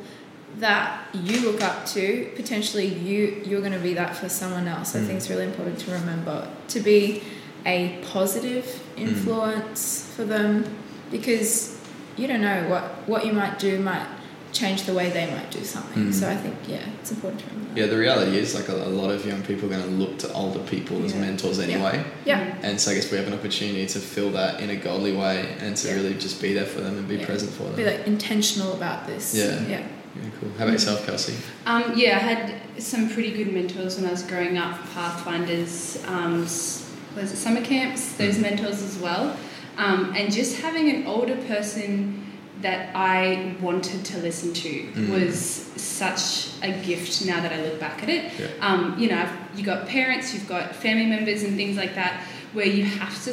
that 0.59 1.09
you 1.13 1.41
look 1.41 1.61
up 1.61 1.87
to. 1.87 2.31
Potentially, 2.37 2.87
you 2.87 3.43
you're 3.45 3.61
going 3.61 3.73
to 3.73 3.79
be 3.79 3.95
that 3.95 4.17
for 4.17 4.29
someone 4.29 4.69
else. 4.69 4.95
I 4.95 5.01
hmm. 5.01 5.07
think 5.07 5.17
it's 5.19 5.31
really 5.31 5.45
important 5.45 5.79
to 5.81 5.93
remember 5.93 6.49
to 6.69 6.81
be 6.81 7.23
a 7.67 8.01
positive 8.13 8.65
hmm. 8.67 9.03
influence 9.03 10.13
for 10.15 10.25
them 10.25 10.65
because 11.11 11.79
you 12.17 12.27
don't 12.27 12.41
know 12.41 12.69
what 12.69 12.85
what 13.09 13.27
you 13.27 13.33
might 13.33 13.59
do 13.59 13.81
might 13.81 14.07
change 14.53 14.83
the 14.85 14.95
way 14.95 15.11
they 15.11 15.31
might 15.31 15.51
do 15.51 15.63
something. 15.65 16.07
Mm. 16.07 16.13
So 16.15 16.29
I 16.29 16.37
think 16.37 16.57
yeah, 16.67 16.81
it's 17.01 17.11
important 17.13 17.41
to 17.43 17.47
remember. 17.51 17.81
Yeah, 17.81 17.87
the 17.87 17.97
reality 17.99 18.37
is 18.37 18.55
like 18.55 18.69
a, 18.69 18.75
a 18.75 18.93
lot 19.01 19.11
of 19.11 19.25
young 19.25 19.43
people 19.43 19.67
are 19.67 19.77
going 19.77 19.85
to 19.85 19.91
look 19.91 20.19
to 20.19 20.33
older 20.33 20.59
people 20.61 21.05
as 21.05 21.15
mentors 21.15 21.59
anyway, 21.61 22.05
Yeah. 22.25 22.57
and 22.63 22.81
so 22.81 22.91
I 22.91 22.95
guess 22.95 23.11
we 23.11 23.17
have 23.19 23.27
an 23.29 23.35
opportunity 23.35 23.87
to 23.87 23.99
fill 24.01 24.31
that 24.33 24.61
in 24.61 24.71
a 24.71 24.77
godly 24.77 25.13
way 25.13 25.55
and 25.61 25.77
to 25.77 25.89
Yeah. 25.89 25.95
really 25.95 26.15
just 26.15 26.43
be 26.43 26.53
there 26.53 26.67
for 26.67 26.81
them 26.81 26.99
and 26.99 27.07
be 27.09 27.17
Yeah. 27.17 27.27
present 27.27 27.53
for 27.53 27.65
them. 27.65 27.77
Be 27.77 27.85
like 27.85 28.07
intentional 28.07 28.73
about 28.75 29.07
this. 29.07 29.35
Yeah. 29.35 29.45
Yeah. 29.69 29.69
yeah, 29.69 30.31
cool. 30.41 30.51
How 30.59 30.65
about 30.65 30.73
yourself, 30.73 31.07
Kelsey? 31.07 31.35
Um, 31.67 31.93
yeah, 31.97 32.17
I 32.17 32.21
had 32.21 32.55
some 32.79 33.09
pretty 33.09 33.31
good 33.33 33.53
mentors 33.53 33.97
when 33.97 34.07
I 34.07 34.11
was 34.11 34.23
growing 34.25 34.59
up, 34.59 34.77
Pathfinders, 34.93 35.99
um, 36.07 36.41
was 36.41 37.33
it 37.33 37.37
summer 37.37 37.61
camps, 37.61 38.13
those 38.15 38.37
Mm. 38.37 38.43
mentors 38.43 38.83
as 38.83 38.97
well. 38.99 39.37
Um, 39.79 40.13
and 40.17 40.33
just 40.33 40.57
having 40.61 40.91
an 40.91 41.07
older 41.07 41.37
person 41.37 42.20
that 42.63 42.95
I 42.95 43.55
wanted 43.61 44.05
to 44.07 44.19
listen 44.19 44.53
to 44.55 44.69
Mm. 44.69 45.09
was 45.11 45.65
such 45.77 46.49
a 46.63 46.71
gift 46.85 47.25
now 47.25 47.41
that 47.41 47.53
I 47.53 47.63
look 47.63 47.79
back 47.81 48.03
at 48.03 48.09
it. 48.09 48.33
Yeah. 48.39 48.47
Um, 48.61 48.97
you 48.99 49.09
know, 49.09 49.19
I've- 49.19 49.63
got 49.63 49.87
parents, 49.89 50.33
you've 50.33 50.49
got 50.49 50.75
family 50.77 51.05
members 51.07 51.43
and 51.43 51.55
things 51.57 51.77
like 51.77 51.95
that 51.95 52.23
where 52.55 52.67
you 52.67 52.85
have 52.85 53.15
to, 53.25 53.31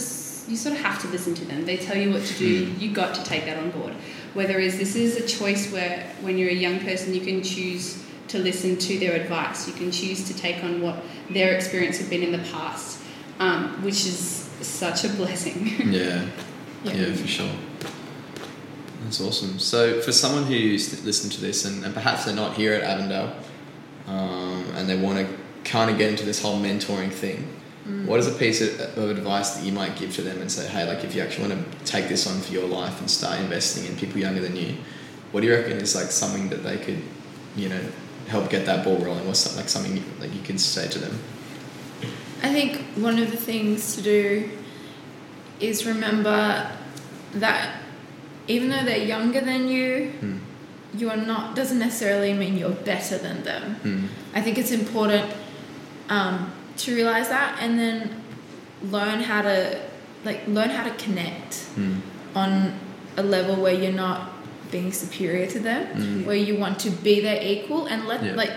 you 0.49 0.57
sort 0.57 0.75
of 0.75 0.81
have 0.81 1.01
to 1.01 1.07
listen 1.07 1.33
to 1.35 1.45
them. 1.45 1.65
They 1.65 1.77
tell 1.77 1.97
you 1.97 2.11
what 2.11 2.25
to 2.25 2.33
do, 2.33 2.65
Mm. 2.65 2.81
you 2.81 2.89
got 2.91 3.15
to 3.15 3.23
take 3.23 3.45
that 3.45 3.57
on 3.57 3.69
board. 3.71 3.93
Whereas 4.33 4.77
this 4.77 4.95
is 4.95 5.15
a 5.15 5.25
choice 5.25 5.71
where 5.71 6.03
when 6.21 6.37
you're 6.37 6.49
a 6.49 6.53
young 6.53 6.79
person, 6.81 7.13
you 7.13 7.21
can 7.21 7.41
choose 7.43 7.95
to 8.27 8.37
listen 8.39 8.75
to 8.77 8.99
their 8.99 9.13
advice. 9.13 9.67
You 9.67 9.73
can 9.73 9.89
choose 9.91 10.23
to 10.25 10.33
take 10.33 10.61
on 10.63 10.81
what 10.81 11.01
their 11.29 11.53
experience 11.53 11.97
have 11.99 12.09
been 12.09 12.23
in 12.23 12.31
the 12.33 12.43
past, 12.51 12.97
um, 13.39 13.81
which 13.83 14.05
is 14.05 14.49
such 14.61 15.03
a 15.05 15.09
blessing. 15.09 15.73
Yeah. 15.89 16.25
Yeah. 16.83 16.93
Yeah, 16.93 17.13
for 17.15 17.27
sure. 17.27 17.49
That's 19.03 19.21
awesome. 19.21 19.59
So, 19.59 20.01
for 20.01 20.11
someone 20.11 20.43
who's 20.43 21.03
listened 21.05 21.33
to 21.33 21.41
this 21.41 21.65
and, 21.65 21.85
and 21.85 21.93
perhaps 21.93 22.25
they're 22.25 22.35
not 22.35 22.55
here 22.55 22.73
at 22.73 22.83
Avondale 22.83 23.35
um, 24.07 24.65
and 24.75 24.89
they 24.89 24.97
want 24.97 25.19
to 25.19 25.37
kind 25.63 25.89
of 25.89 25.97
get 25.97 26.09
into 26.09 26.25
this 26.25 26.41
whole 26.41 26.59
mentoring 26.59 27.11
thing, 27.11 27.57
what 28.05 28.19
is 28.19 28.27
a 28.27 28.37
piece 28.37 28.61
of, 28.61 28.97
of 28.97 29.09
advice 29.09 29.51
that 29.51 29.65
you 29.65 29.71
might 29.71 29.95
give 29.95 30.13
to 30.15 30.21
them 30.21 30.41
and 30.41 30.51
say, 30.51 30.67
hey, 30.67 30.85
like 30.85 31.05
if 31.05 31.15
you 31.15 31.21
actually 31.21 31.47
want 31.47 31.71
to 31.71 31.85
take 31.85 32.09
this 32.09 32.27
on 32.27 32.41
for 32.41 32.51
your 32.51 32.67
life 32.67 32.99
and 32.99 33.09
start 33.09 33.39
investing 33.39 33.85
in 33.85 33.95
people 33.95 34.19
younger 34.19 34.41
than 34.41 34.57
you, 34.57 34.75
what 35.31 35.39
do 35.39 35.47
you 35.47 35.53
reckon 35.53 35.73
is 35.73 35.95
like 35.95 36.11
something 36.11 36.49
that 36.49 36.63
they 36.63 36.77
could, 36.77 37.01
you 37.55 37.69
know, 37.69 37.81
help 38.27 38.49
get 38.49 38.65
that 38.65 38.83
ball 38.83 38.97
rolling? 38.97 39.25
What's 39.25 39.55
like 39.55 39.69
something 39.69 39.95
you, 39.95 40.03
like 40.19 40.33
you 40.33 40.41
can 40.41 40.57
say 40.57 40.89
to 40.89 40.99
them? 40.99 41.17
I 42.43 42.51
think 42.51 42.81
one 42.97 43.19
of 43.19 43.31
the 43.31 43.37
things 43.37 43.95
to 43.95 44.01
do 44.01 44.49
is 45.61 45.85
remember 45.85 46.69
that 47.35 47.76
even 48.47 48.69
though 48.69 48.83
they're 48.83 49.05
younger 49.15 49.41
than 49.41 49.67
you, 49.67 50.11
Hmm. 50.19 50.37
you 50.97 51.09
are 51.09 51.17
not 51.17 51.55
doesn't 51.55 51.79
necessarily 51.79 52.33
mean 52.33 52.57
you're 52.57 52.69
better 52.91 53.17
than 53.17 53.43
them. 53.43 53.63
Hmm. 53.83 54.05
I 54.37 54.41
think 54.41 54.57
it's 54.57 54.71
important 54.71 55.25
um, 56.09 56.51
to 56.77 56.95
realize 56.95 57.27
that 57.29 57.57
and 57.61 57.77
then 57.77 58.09
learn 58.83 59.21
how 59.21 59.41
to 59.41 59.79
like 60.23 60.47
learn 60.47 60.69
how 60.69 60.83
to 60.83 60.91
connect 61.03 61.55
Hmm. 61.75 61.95
on 62.35 62.73
a 63.17 63.23
level 63.23 63.55
where 63.55 63.73
you're 63.73 63.91
not 64.07 64.31
being 64.71 64.91
superior 64.91 65.47
to 65.47 65.59
them, 65.59 65.87
Mm. 65.95 66.25
where 66.25 66.35
you 66.35 66.55
want 66.57 66.77
to 66.79 66.89
be 66.89 67.21
their 67.21 67.41
equal 67.41 67.85
and 67.85 68.05
let 68.07 68.21
Yeah. 68.23 68.33
like 68.35 68.51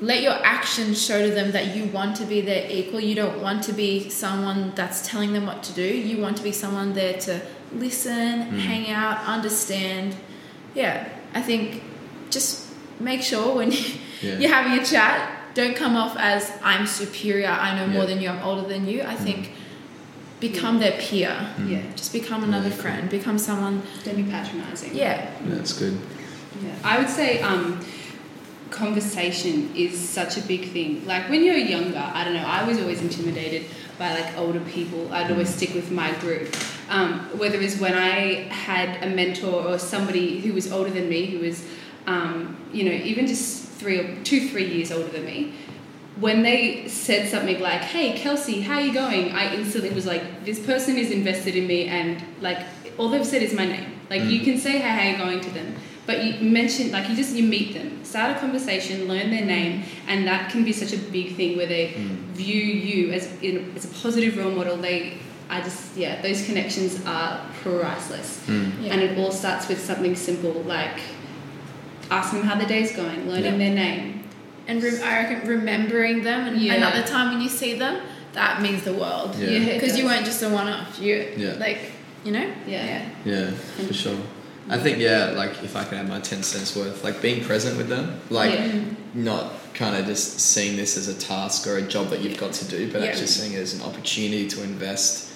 let 0.00 0.22
your 0.22 0.38
actions 0.44 1.00
show 1.04 1.18
to 1.26 1.32
them 1.34 1.52
that 1.52 1.74
you 1.76 1.84
want 1.86 2.16
to 2.16 2.24
be 2.24 2.40
their 2.40 2.64
equal. 2.70 3.00
You 3.00 3.14
don't 3.14 3.40
want 3.40 3.62
to 3.64 3.72
be 3.72 4.08
someone 4.10 4.72
that's 4.74 5.06
telling 5.08 5.32
them 5.32 5.46
what 5.46 5.62
to 5.64 5.72
do. 5.72 5.82
You 5.82 6.18
want 6.20 6.36
to 6.36 6.42
be 6.42 6.52
someone 6.52 6.92
there 6.94 7.14
to 7.26 7.40
listen, 7.78 8.44
Mm. 8.50 8.58
hang 8.60 8.90
out, 8.90 9.18
understand. 9.26 10.14
Yeah, 10.74 11.08
I 11.34 11.40
think 11.42 11.82
just 12.30 12.66
make 13.00 13.22
sure 13.22 13.56
when 13.56 13.72
Yeah. 14.22 14.38
you're 14.38 14.50
having 14.50 14.78
a 14.80 14.84
chat, 14.84 15.30
don't 15.54 15.76
come 15.76 15.96
off 15.96 16.16
as 16.18 16.50
I'm 16.62 16.86
superior, 16.86 17.48
I 17.48 17.76
know 17.76 17.86
more 17.86 18.06
than 18.06 18.20
you, 18.20 18.28
I'm 18.28 18.42
older 18.42 18.66
than 18.68 18.86
you. 18.88 19.02
I 19.02 19.14
think 19.14 19.50
become 20.40 20.78
their 20.78 20.92
peer. 21.00 21.30
Mm. 21.58 21.70
Yeah, 21.70 21.82
Just 21.96 22.12
become 22.12 22.42
another 22.44 22.64
Really 22.68 22.70
cool. 22.72 22.82
friend. 22.82 23.10
Become 23.10 23.38
someone. 23.38 23.82
don't 24.04 24.16
be 24.16 24.24
patronising. 24.24 24.94
Yeah. 24.94 25.30
Yeah, 25.46 25.54
that's 25.54 25.72
good. 25.72 25.96
Yeah, 26.62 26.70
I 26.84 26.98
would 26.98 27.08
say 27.08 27.40
um, 27.42 27.80
conversation 28.70 29.70
is 29.76 29.96
such 29.98 30.36
a 30.36 30.40
big 30.42 30.70
thing. 30.72 31.06
Like 31.06 31.28
when 31.30 31.44
you're 31.44 31.56
younger, 31.56 31.98
I 32.14 32.24
don't 32.24 32.34
know, 32.34 32.44
I 32.46 32.64
was 32.64 32.78
always 32.80 33.00
intimidated 33.00 33.66
by 33.98 34.14
like 34.14 34.36
older 34.36 34.60
people. 34.60 35.12
I'd 35.12 35.30
always 35.30 35.54
stick 35.54 35.74
with 35.74 35.90
my 35.90 36.12
group. 36.14 36.54
Um, 36.88 37.20
whether 37.38 37.60
it's 37.60 37.78
when 37.80 37.94
I 37.94 38.44
had 38.52 39.02
a 39.02 39.08
mentor 39.14 39.64
or 39.66 39.78
somebody 39.78 40.40
who 40.40 40.52
was 40.52 40.70
older 40.70 40.90
than 40.90 41.08
me, 41.08 41.26
who 41.26 41.38
was, 41.40 41.64
um, 42.06 42.56
you 42.72 42.84
know, 42.84 42.92
even 42.92 43.26
just 43.26 43.68
three 43.68 43.98
or 43.98 44.22
two, 44.22 44.48
three 44.48 44.66
years 44.72 44.92
older 44.92 45.08
than 45.08 45.24
me. 45.24 45.54
When 46.20 46.42
they 46.42 46.86
said 46.88 47.28
something 47.28 47.58
like, 47.60 47.80
"Hey, 47.80 48.12
Kelsey, 48.16 48.60
how 48.60 48.74
are 48.74 48.80
you 48.80 48.92
going?" 48.92 49.32
I 49.32 49.54
instantly 49.54 49.90
was 49.90 50.06
like, 50.06 50.44
"This 50.44 50.60
person 50.60 50.96
is 50.96 51.10
invested 51.10 51.56
in 51.56 51.66
me," 51.66 51.86
and 51.88 52.22
like 52.40 52.58
all 52.98 53.08
they've 53.08 53.26
said 53.26 53.42
is 53.42 53.52
my 53.52 53.66
name. 53.66 53.86
Like 54.10 54.22
you 54.24 54.40
Mm. 54.40 54.44
can 54.44 54.58
say, 54.58 54.72
"Hey, 54.72 54.90
how 54.96 55.10
you 55.10 55.16
going?" 55.16 55.40
to 55.40 55.50
them, 55.50 55.74
but 56.06 56.22
you 56.22 56.48
mention 56.48 56.92
like 56.92 57.08
you 57.08 57.16
just 57.16 57.34
you 57.34 57.42
meet 57.42 57.74
them, 57.74 57.98
start 58.04 58.36
a 58.36 58.38
conversation, 58.38 59.08
learn 59.08 59.30
their 59.30 59.44
name, 59.44 59.82
and 60.06 60.24
that 60.28 60.50
can 60.50 60.62
be 60.64 60.72
such 60.72 60.92
a 60.92 60.98
big 60.98 61.34
thing 61.34 61.56
where 61.56 61.66
they 61.66 61.94
Mm. 61.96 62.32
view 62.34 62.62
you 62.62 63.10
as 63.12 63.28
in, 63.42 63.72
as 63.74 63.84
a 63.86 63.88
positive 63.88 64.36
role 64.38 64.52
model. 64.52 64.76
They, 64.76 65.14
I 65.50 65.60
just 65.60 65.96
yeah, 65.96 66.20
those 66.22 66.44
connections 66.46 67.00
are 67.06 67.40
priceless, 67.62 68.40
Mm. 68.46 68.72
Yeah. 68.82 68.92
and 68.92 69.02
it 69.02 69.18
all 69.18 69.30
starts 69.32 69.68
with 69.68 69.78
something 69.84 70.16
simple 70.16 70.52
like 70.66 71.00
asking 72.10 72.40
them 72.40 72.48
how 72.48 72.56
their 72.56 72.66
day's 72.68 72.92
going, 72.92 73.28
learning 73.28 73.44
Yeah. 73.52 73.58
their 73.58 73.74
name. 73.74 74.24
And 74.66 74.82
re- 74.82 75.00
I 75.02 75.22
reckon 75.24 75.48
remembering 75.48 76.22
them 76.24 76.48
and 76.48 76.60
Yeah. 76.60 76.74
another 76.74 77.02
time 77.02 77.32
when 77.32 77.40
you 77.42 77.48
see 77.48 77.78
them, 77.78 77.98
that 78.32 78.62
means 78.62 78.82
the 78.82 78.92
world. 78.94 79.36
Yeah. 79.38 79.48
Yeah, 79.50 79.74
Because 79.74 79.96
you 79.98 80.04
weren't 80.06 80.24
just 80.24 80.42
a 80.42 80.48
one 80.48 80.68
off. 80.68 80.98
You 81.00 81.26
Yeah. 81.36 81.54
like 81.58 81.78
you 82.24 82.32
know? 82.32 82.46
Yeah. 82.66 83.02
Yeah, 83.26 83.50
for 83.86 83.92
sure. 83.92 84.16
I 84.70 84.78
think 84.78 84.98
yeah, 84.98 85.32
like 85.36 85.62
if 85.62 85.76
I 85.76 85.84
can 85.84 85.98
add 85.98 86.08
my 86.08 86.20
ten 86.20 86.42
cents 86.42 86.74
worth, 86.74 87.04
like 87.04 87.20
being 87.20 87.44
present 87.44 87.76
with 87.76 87.88
them, 87.88 88.18
like 88.30 88.52
Yeah. 88.54 88.68
not 89.12 89.52
kind 89.74 89.94
of 89.94 90.06
just 90.06 90.40
seeing 90.40 90.76
this 90.76 90.96
as 90.96 91.08
a 91.08 91.14
task 91.14 91.66
or 91.66 91.76
a 91.76 91.82
job 91.82 92.08
that 92.10 92.20
you've 92.22 92.38
got 92.38 92.54
to 92.54 92.64
do, 92.64 92.90
but 92.90 93.02
Yeah. 93.02 93.08
actually 93.08 93.26
seeing 93.26 93.52
it 93.52 93.58
as 93.58 93.74
an 93.74 93.82
opportunity 93.82 94.48
to 94.48 94.62
invest 94.62 95.26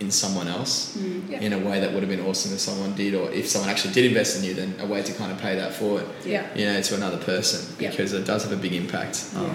in 0.00 0.10
someone 0.10 0.46
else 0.46 0.92
Mm. 0.98 1.30
Yeah. 1.30 1.40
in 1.40 1.52
a 1.54 1.58
way 1.58 1.80
that 1.80 1.92
would 1.92 2.02
have 2.02 2.10
been 2.10 2.20
awesome 2.26 2.52
if 2.52 2.60
someone 2.60 2.92
did, 2.94 3.14
or 3.14 3.30
if 3.32 3.48
someone 3.48 3.70
actually 3.70 3.94
did 3.94 4.04
invest 4.04 4.36
in 4.38 4.44
you, 4.44 4.52
then 4.54 4.74
a 4.80 4.86
way 4.86 5.02
to 5.02 5.12
kind 5.14 5.32
of 5.32 5.38
pay 5.40 5.56
that 5.56 5.72
forward, 5.74 6.04
Yeah. 6.24 6.42
you 6.54 6.66
know, 6.66 6.80
to 6.82 6.94
another 6.94 7.16
person 7.16 7.60
Yeah. 7.78 7.90
because 7.90 8.12
it 8.12 8.26
does 8.26 8.42
have 8.44 8.52
a 8.52 8.56
big 8.56 8.74
impact. 8.74 9.24
Um, 9.36 9.50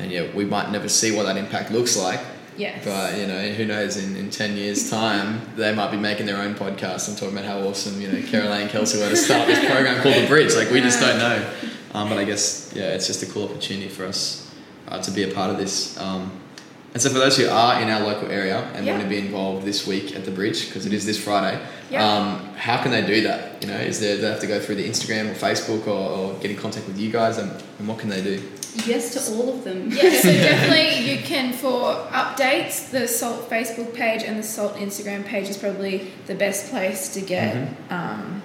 And 0.00 0.12
yeah, 0.12 0.22
we 0.32 0.44
might 0.44 0.70
never 0.70 0.88
see 0.88 1.10
what 1.10 1.26
that 1.26 1.36
impact 1.36 1.72
looks 1.72 1.96
like, 1.96 2.20
Yes. 2.56 2.84
but 2.84 3.18
you 3.18 3.26
know, 3.26 3.40
who 3.58 3.64
knows? 3.64 3.96
In, 3.96 4.14
in 4.16 4.30
ten 4.30 4.56
years' 4.56 4.88
time, 4.88 5.40
they 5.56 5.72
might 5.74 5.90
be 5.90 5.96
making 5.96 6.26
their 6.26 6.38
own 6.38 6.54
podcast 6.54 7.08
and 7.08 7.18
talking 7.18 7.36
about 7.36 7.44
how 7.52 7.58
awesome 7.68 8.00
you 8.00 8.06
know 8.06 8.22
Caroline 8.30 8.62
and 8.62 8.70
Kelsey 8.70 8.98
were 9.00 9.08
to 9.10 9.16
start 9.16 9.48
this 9.48 9.58
program 9.58 10.00
called 10.02 10.14
the 10.14 10.26
Bridge. 10.28 10.54
Like 10.54 10.70
we 10.70 10.80
just 10.80 11.00
don't 11.00 11.18
know. 11.18 11.44
Um, 11.94 12.08
but 12.08 12.16
I 12.16 12.24
guess 12.24 12.70
yeah, 12.76 12.94
it's 12.94 13.06
just 13.08 13.22
a 13.24 13.26
cool 13.26 13.44
opportunity 13.48 13.88
for 13.88 14.04
us 14.06 14.46
uh, 14.86 15.00
to 15.02 15.10
be 15.10 15.24
a 15.24 15.28
part 15.34 15.50
of 15.50 15.58
this. 15.58 15.98
Um, 15.98 16.30
and 16.94 17.02
so 17.02 17.08
for 17.10 17.18
those 17.18 17.36
who 17.36 17.48
are 17.48 17.80
in 17.82 17.88
our 17.88 18.00
local 18.00 18.30
area 18.30 18.58
and 18.74 18.84
Yeah. 18.86 18.92
want 18.92 19.02
to 19.04 19.08
be 19.08 19.18
involved 19.18 19.64
this 19.66 19.86
week 19.86 20.16
at 20.16 20.24
the 20.24 20.30
Bridge 20.30 20.66
because 20.66 20.86
it 20.86 20.92
is 20.92 21.04
this 21.06 21.18
Friday, 21.18 21.60
Yeah. 21.90 22.04
um, 22.04 22.54
how 22.56 22.78
can 22.82 22.90
they 22.90 23.02
do 23.06 23.20
that? 23.22 23.62
You 23.62 23.68
know, 23.68 23.76
is 23.76 24.00
there 24.00 24.16
do 24.16 24.22
they 24.22 24.28
have 24.28 24.40
to 24.40 24.46
go 24.46 24.58
through 24.60 24.76
the 24.76 24.88
Instagram 24.88 25.30
or 25.30 25.34
Facebook 25.34 25.86
or, 25.86 25.90
or 25.92 26.34
get 26.40 26.50
in 26.50 26.56
contact 26.56 26.86
with 26.88 26.98
you 26.98 27.10
guys 27.10 27.38
and, 27.38 27.50
and 27.78 27.86
what 27.88 27.98
can 27.98 28.08
they 28.08 28.22
do? 28.22 28.42
Yes 28.86 29.12
to 29.14 29.32
all 29.34 29.48
of 29.54 29.64
them. 29.64 29.90
Yeah, 29.92 30.12
so 30.20 30.30
definitely 30.50 31.10
you 31.10 31.18
can 31.22 31.52
for 31.52 31.94
updates. 32.10 32.90
The 32.90 33.06
Salt 33.08 33.48
Facebook 33.50 33.94
page 33.94 34.22
and 34.22 34.38
the 34.38 34.42
Salt 34.42 34.74
Instagram 34.76 35.24
page 35.24 35.48
is 35.48 35.56
probably 35.56 36.12
the 36.26 36.34
best 36.34 36.70
place 36.70 37.08
to 37.14 37.20
get 37.20 37.54
Mm-hmm. 37.54 37.92
um, 37.94 38.42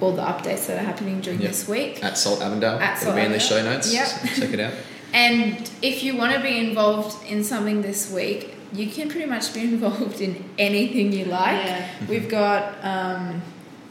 all 0.00 0.12
the 0.12 0.22
updates 0.22 0.66
that 0.66 0.78
are 0.78 0.84
happening 0.84 1.20
during 1.20 1.40
Yep. 1.42 1.50
this 1.50 1.68
week. 1.68 2.02
At 2.02 2.16
Salt 2.16 2.40
Avondale. 2.40 2.78
At 2.78 2.92
It'll 2.96 3.04
Salt 3.12 3.16
be 3.16 3.22
in 3.22 3.32
the 3.32 3.38
show 3.40 3.62
notes. 3.62 3.92
Yep. 3.92 4.06
so 4.06 4.26
check 4.40 4.52
it 4.54 4.60
out. 4.60 4.72
And 5.12 5.70
if 5.82 6.02
you 6.02 6.16
want 6.16 6.34
to 6.34 6.40
be 6.40 6.56
involved 6.58 7.24
in 7.26 7.42
something 7.44 7.82
this 7.82 8.12
week, 8.12 8.54
you 8.72 8.86
can 8.88 9.08
pretty 9.08 9.26
much 9.26 9.52
be 9.52 9.60
involved 9.72 10.20
in 10.20 10.44
anything 10.58 11.12
you 11.12 11.24
like. 11.26 11.64
Yeah. 11.66 11.88
We've 12.08 12.28
got 12.28 12.76
um, 12.84 13.42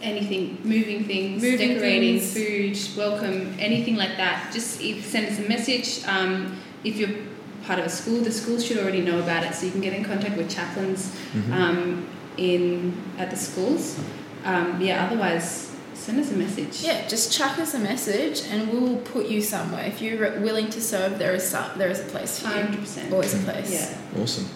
anything, 0.01 0.59
moving 0.63 1.03
things, 1.05 1.41
Moving 1.43 1.69
decorating, 1.75 2.19
things. 2.19 2.33
food, 2.93 2.97
welcome, 2.97 3.55
anything 3.59 3.95
like 3.97 4.15
that. 4.17 4.51
Just 4.53 4.81
e- 4.81 5.01
send 5.01 5.27
us 5.27 5.39
a 5.39 5.47
message. 5.49 6.05
Um, 6.07 6.57
if 6.83 6.95
you're 6.95 7.09
part 7.65 7.79
of 7.79 7.85
a 7.85 7.89
school, 7.89 8.21
the 8.21 8.31
school 8.31 8.57
should 8.59 8.77
already 8.77 9.01
know 9.01 9.19
about 9.19 9.43
it, 9.43 9.53
so 9.53 9.65
you 9.65 9.71
can 9.71 9.81
get 9.81 9.93
in 9.93 10.03
contact 10.03 10.37
with 10.37 10.49
chaplains 10.49 11.13
Mhm. 11.33 11.51
um, 11.53 12.07
in 12.37 12.93
at 13.17 13.29
the 13.29 13.35
schools. 13.35 13.99
Um, 14.45 14.79
yeah, 14.81 15.05
otherwise, 15.05 15.75
send 15.99 16.19
us 16.19 16.31
a 16.31 16.35
message. 16.35 16.81
yeah, 16.81 17.07
just 17.07 17.31
chuck 17.31 17.59
us 17.59 17.73
a 17.73 17.79
message 17.79 18.41
and 18.49 18.69
we'll 18.71 18.97
put 18.97 19.27
you 19.27 19.41
somewhere. 19.41 19.85
If 19.85 20.01
you're 20.01 20.39
willing 20.39 20.69
to 20.71 20.81
serve, 20.81 21.19
there 21.19 21.33
is 21.33 21.47
some, 21.47 21.77
there 21.77 21.89
is 21.89 21.99
a 21.99 22.03
place 22.03 22.39
for 22.39 22.47
you. 22.47 22.53
hundred 22.53 22.79
percent. 22.79 23.11
Always 23.11 23.33
a 23.33 23.39
place. 23.39 23.71
Yeah. 23.71 24.21
Awesome. 24.21 24.47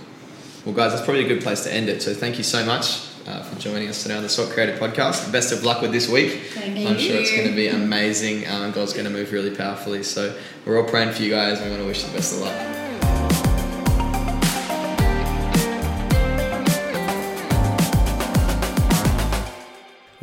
Well, 0.66 0.74
guys, 0.74 0.92
that's 0.94 1.04
probably 1.04 1.26
a 1.26 1.28
good 1.28 1.42
place 1.44 1.64
to 1.64 1.74
end 1.74 1.90
it. 1.90 2.02
So 2.02 2.14
thank 2.14 2.38
you 2.38 2.44
so 2.44 2.66
much 2.66 3.10
uh, 3.28 3.44
for 3.44 3.60
joining 3.60 3.90
us 3.90 4.02
today 4.02 4.16
on 4.16 4.24
the 4.24 4.30
Salt 4.30 4.50
Creative 4.52 4.80
Podcast. 4.80 5.30
Best 5.32 5.52
of 5.52 5.64
luck 5.66 5.82
with 5.82 5.92
this 5.92 6.08
week. 6.10 6.32
Thank 6.54 6.76
Thank 6.76 6.90
I'm 6.90 6.98
sure 6.98 7.18
it's 7.18 7.32
going 7.32 7.50
to 7.50 7.56
be 7.56 7.68
amazing. 7.68 8.48
Um, 8.48 8.72
God's 8.72 8.94
going 8.94 9.06
to 9.06 9.12
move 9.12 9.32
really 9.34 9.54
powerfully. 9.54 10.04
So 10.04 10.38
we're 10.66 10.82
all 10.82 10.88
praying 10.90 11.12
for 11.12 11.22
you 11.22 11.32
guys 11.32 11.60
and 11.60 11.66
we 11.66 11.72
want 11.72 11.82
to 11.84 11.88
wish 11.88 12.04
you 12.04 12.10
the 12.10 12.16
best 12.16 12.36
of 12.36 12.42
luck. 12.42 12.73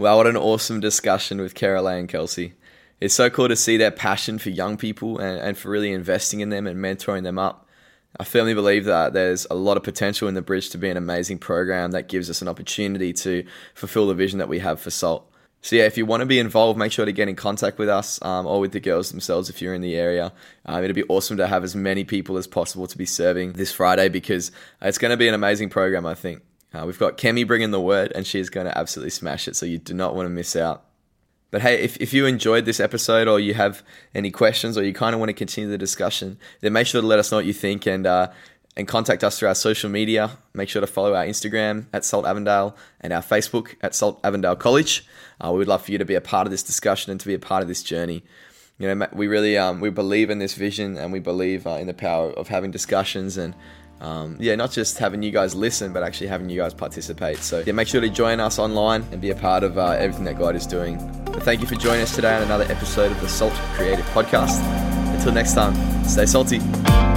Wow, 0.01 0.17
what 0.17 0.27
an 0.27 0.39
awesome 0.39 0.81
discussion 0.81 1.43
with 1.43 1.55
Caroline 1.55 1.99
and 1.99 2.09
Kelsey. 2.09 2.55
It's 3.03 3.13
so 3.13 3.29
cool 3.29 3.49
to 3.49 3.55
see 3.55 3.77
their 3.77 3.91
passion 3.91 4.39
for 4.39 4.49
young 4.49 4.79
people 4.79 5.19
and, 5.19 5.39
and 5.39 5.59
for 5.59 5.69
really 5.69 5.93
investing 5.93 6.41
in 6.41 6.49
them 6.49 6.67
and 6.67 6.83
mentoring 6.83 7.23
them 7.23 7.39
up. 7.39 7.69
I 8.19 8.25
firmly 8.25 8.55
believe 8.55 8.87
that 8.87 9.13
there's 9.13 9.47
a 9.51 9.55
lot 9.55 9.77
of 9.77 9.83
potential 9.83 10.27
in 10.27 10.33
the 10.33 10.41
Bridge 10.41 10.71
to 10.71 10.79
be 10.79 10.89
an 10.89 10.97
amazing 10.97 11.39
program 11.39 11.91
that 11.91 12.09
gives 12.09 12.31
us 12.31 12.41
an 12.41 12.49
opportunity 12.49 13.13
to 13.13 13.45
fulfill 13.75 14.07
the 14.07 14.15
vision 14.15 14.39
that 14.39 14.49
we 14.49 14.61
have 14.61 14.81
for 14.81 14.89
SALT. 14.89 15.31
So, 15.61 15.77
yeah, 15.77 15.85
if 15.85 15.99
you 15.99 16.07
want 16.07 16.23
to 16.23 16.27
be 16.27 16.39
involved, 16.39 16.79
make 16.79 16.93
sure 16.93 17.05
to 17.05 17.13
get 17.13 17.29
in 17.29 17.37
contact 17.37 17.77
with 17.77 17.91
us 17.91 18.23
um, 18.23 18.47
or 18.47 18.59
with 18.59 18.73
the 18.73 18.81
girls 18.81 19.11
themselves 19.11 19.51
if 19.51 19.61
you're 19.61 19.75
in 19.75 19.83
the 19.83 19.97
area. 19.97 20.33
Um, 20.65 20.83
it'd 20.83 20.97
be 20.97 21.05
awesome 21.11 21.37
to 21.37 21.47
have 21.47 21.63
as 21.63 21.77
many 21.77 22.05
people 22.05 22.39
as 22.39 22.47
possible 22.47 22.87
to 22.87 22.97
be 22.97 23.05
serving 23.05 23.53
this 23.53 23.71
Friday 23.71 24.09
because 24.09 24.51
it's 24.81 24.97
going 24.97 25.11
to 25.11 25.19
be 25.19 25.29
an 25.29 25.35
amazing 25.35 25.69
program, 25.69 26.07
I 26.07 26.15
think. 26.15 26.41
Uh, 26.73 26.85
we've 26.87 26.99
got 26.99 27.19
Kemi 27.19 27.47
bringing 27.47 27.71
the 27.71 27.81
word, 27.81 28.13
and 28.15 28.27
she's 28.27 28.49
going 28.49 28.67
to 28.67 28.77
absolutely 28.77 29.11
smash 29.11 29.49
it, 29.49 29.57
so 29.57 29.67
you 29.67 29.79
do 29.79 29.95
not 29.95 30.15
want 30.15 30.27
to 30.27 30.31
miss 30.31 30.55
out. 30.55 30.85
But 31.51 31.63
hey, 31.63 31.83
if, 31.83 31.97
if 31.97 32.13
you 32.13 32.27
enjoyed 32.27 32.65
this 32.65 32.79
episode 32.79 33.27
or 33.27 33.41
you 33.41 33.55
have 33.55 33.83
any 34.15 34.31
questions 34.31 34.79
or 34.79 34.85
you 34.85 34.93
kind 34.93 35.15
of 35.15 35.19
want 35.19 35.31
to 35.31 35.35
continue 35.35 35.69
the 35.69 35.79
discussion, 35.79 36.39
then 36.61 36.73
make 36.73 36.87
sure 36.87 37.01
to 37.01 37.07
let 37.07 37.19
us 37.19 37.33
know 37.33 37.39
what 37.39 37.47
you 37.47 37.53
think 37.53 37.87
and 37.87 38.07
uh, 38.07 38.29
and 38.77 38.87
contact 38.87 39.25
us 39.25 39.39
through 39.39 39.49
our 39.49 39.55
social 39.55 39.91
media. 39.91 40.39
Make 40.55 40.69
sure 40.69 40.81
to 40.81 40.87
follow 40.87 41.15
our 41.15 41.25
Instagram 41.25 41.87
at 41.93 42.05
Salt 42.05 42.25
Avondale 42.25 42.77
and 43.01 43.13
our 43.13 43.23
Facebook 43.23 43.75
at 43.83 43.97
Salt 43.97 44.21
Avondale 44.23 44.55
College. 44.55 45.05
Uh, 45.41 45.51
we 45.51 45.59
would 45.59 45.69
love 45.69 45.85
for 45.85 45.91
you 45.91 45.99
to 45.99 46.05
be 46.05 46.15
a 46.15 46.21
part 46.21 46.47
of 46.47 46.53
this 46.53 46.63
discussion 46.63 47.11
and 47.11 47.19
to 47.19 47.27
be 47.27 47.35
a 47.35 47.39
part 47.39 47.63
of 47.63 47.69
this 47.69 47.83
journey. 47.83 48.23
You 48.79 48.95
know, 48.95 49.09
we 49.13 49.27
really 49.27 49.59
um, 49.59 49.81
we 49.81 49.91
believe 49.91 50.31
in 50.31 50.39
this 50.39 50.55
vision 50.55 50.97
and 50.97 51.13
we 51.13 51.19
believe 51.19 51.67
uh, 51.67 51.71
in 51.71 51.89
the 51.89 51.95
power 51.95 52.31
of 52.31 52.47
having 52.47 52.71
discussions 52.71 53.37
and 53.37 53.55
um, 54.01 54.37
yeah, 54.41 54.55
not 54.55 54.71
just 54.71 54.99
having 54.99 55.23
you 55.23 55.31
guys 55.31 55.55
listen, 55.55 55.93
but 55.93 56.03
actually 56.03 56.29
having 56.29 56.49
you 56.49 56.57
guys 56.57 56.73
participate. 56.73 57.39
So 57.39 57.63
yeah, 57.67 57.73
make 57.73 57.89
sure 57.89 58.01
to 58.01 58.09
join 58.09 58.41
us 58.41 58.59
online 58.59 59.07
and 59.13 59.21
be 59.21 59.31
a 59.31 59.37
part 59.37 59.63
of 59.63 59.79
uh, 59.79 59.91
everything 59.91 60.25
that 60.25 60.39
God 60.39 60.57
is 60.57 60.67
doing. 60.67 60.99
But 61.25 61.43
thank 61.43 61.61
you 61.61 61.67
for 61.67 61.77
joining 61.77 62.03
us 62.03 62.15
today 62.15 62.35
on 62.35 62.43
another 62.43 62.65
episode 62.65 63.13
of 63.13 63.21
the 63.21 63.29
Salt 63.29 63.53
Creative 63.75 64.05
Podcast. 64.07 64.61
Until 65.15 65.33
next 65.33 65.55
time, 65.55 65.75
stay 66.05 66.27
salty. 66.27 67.10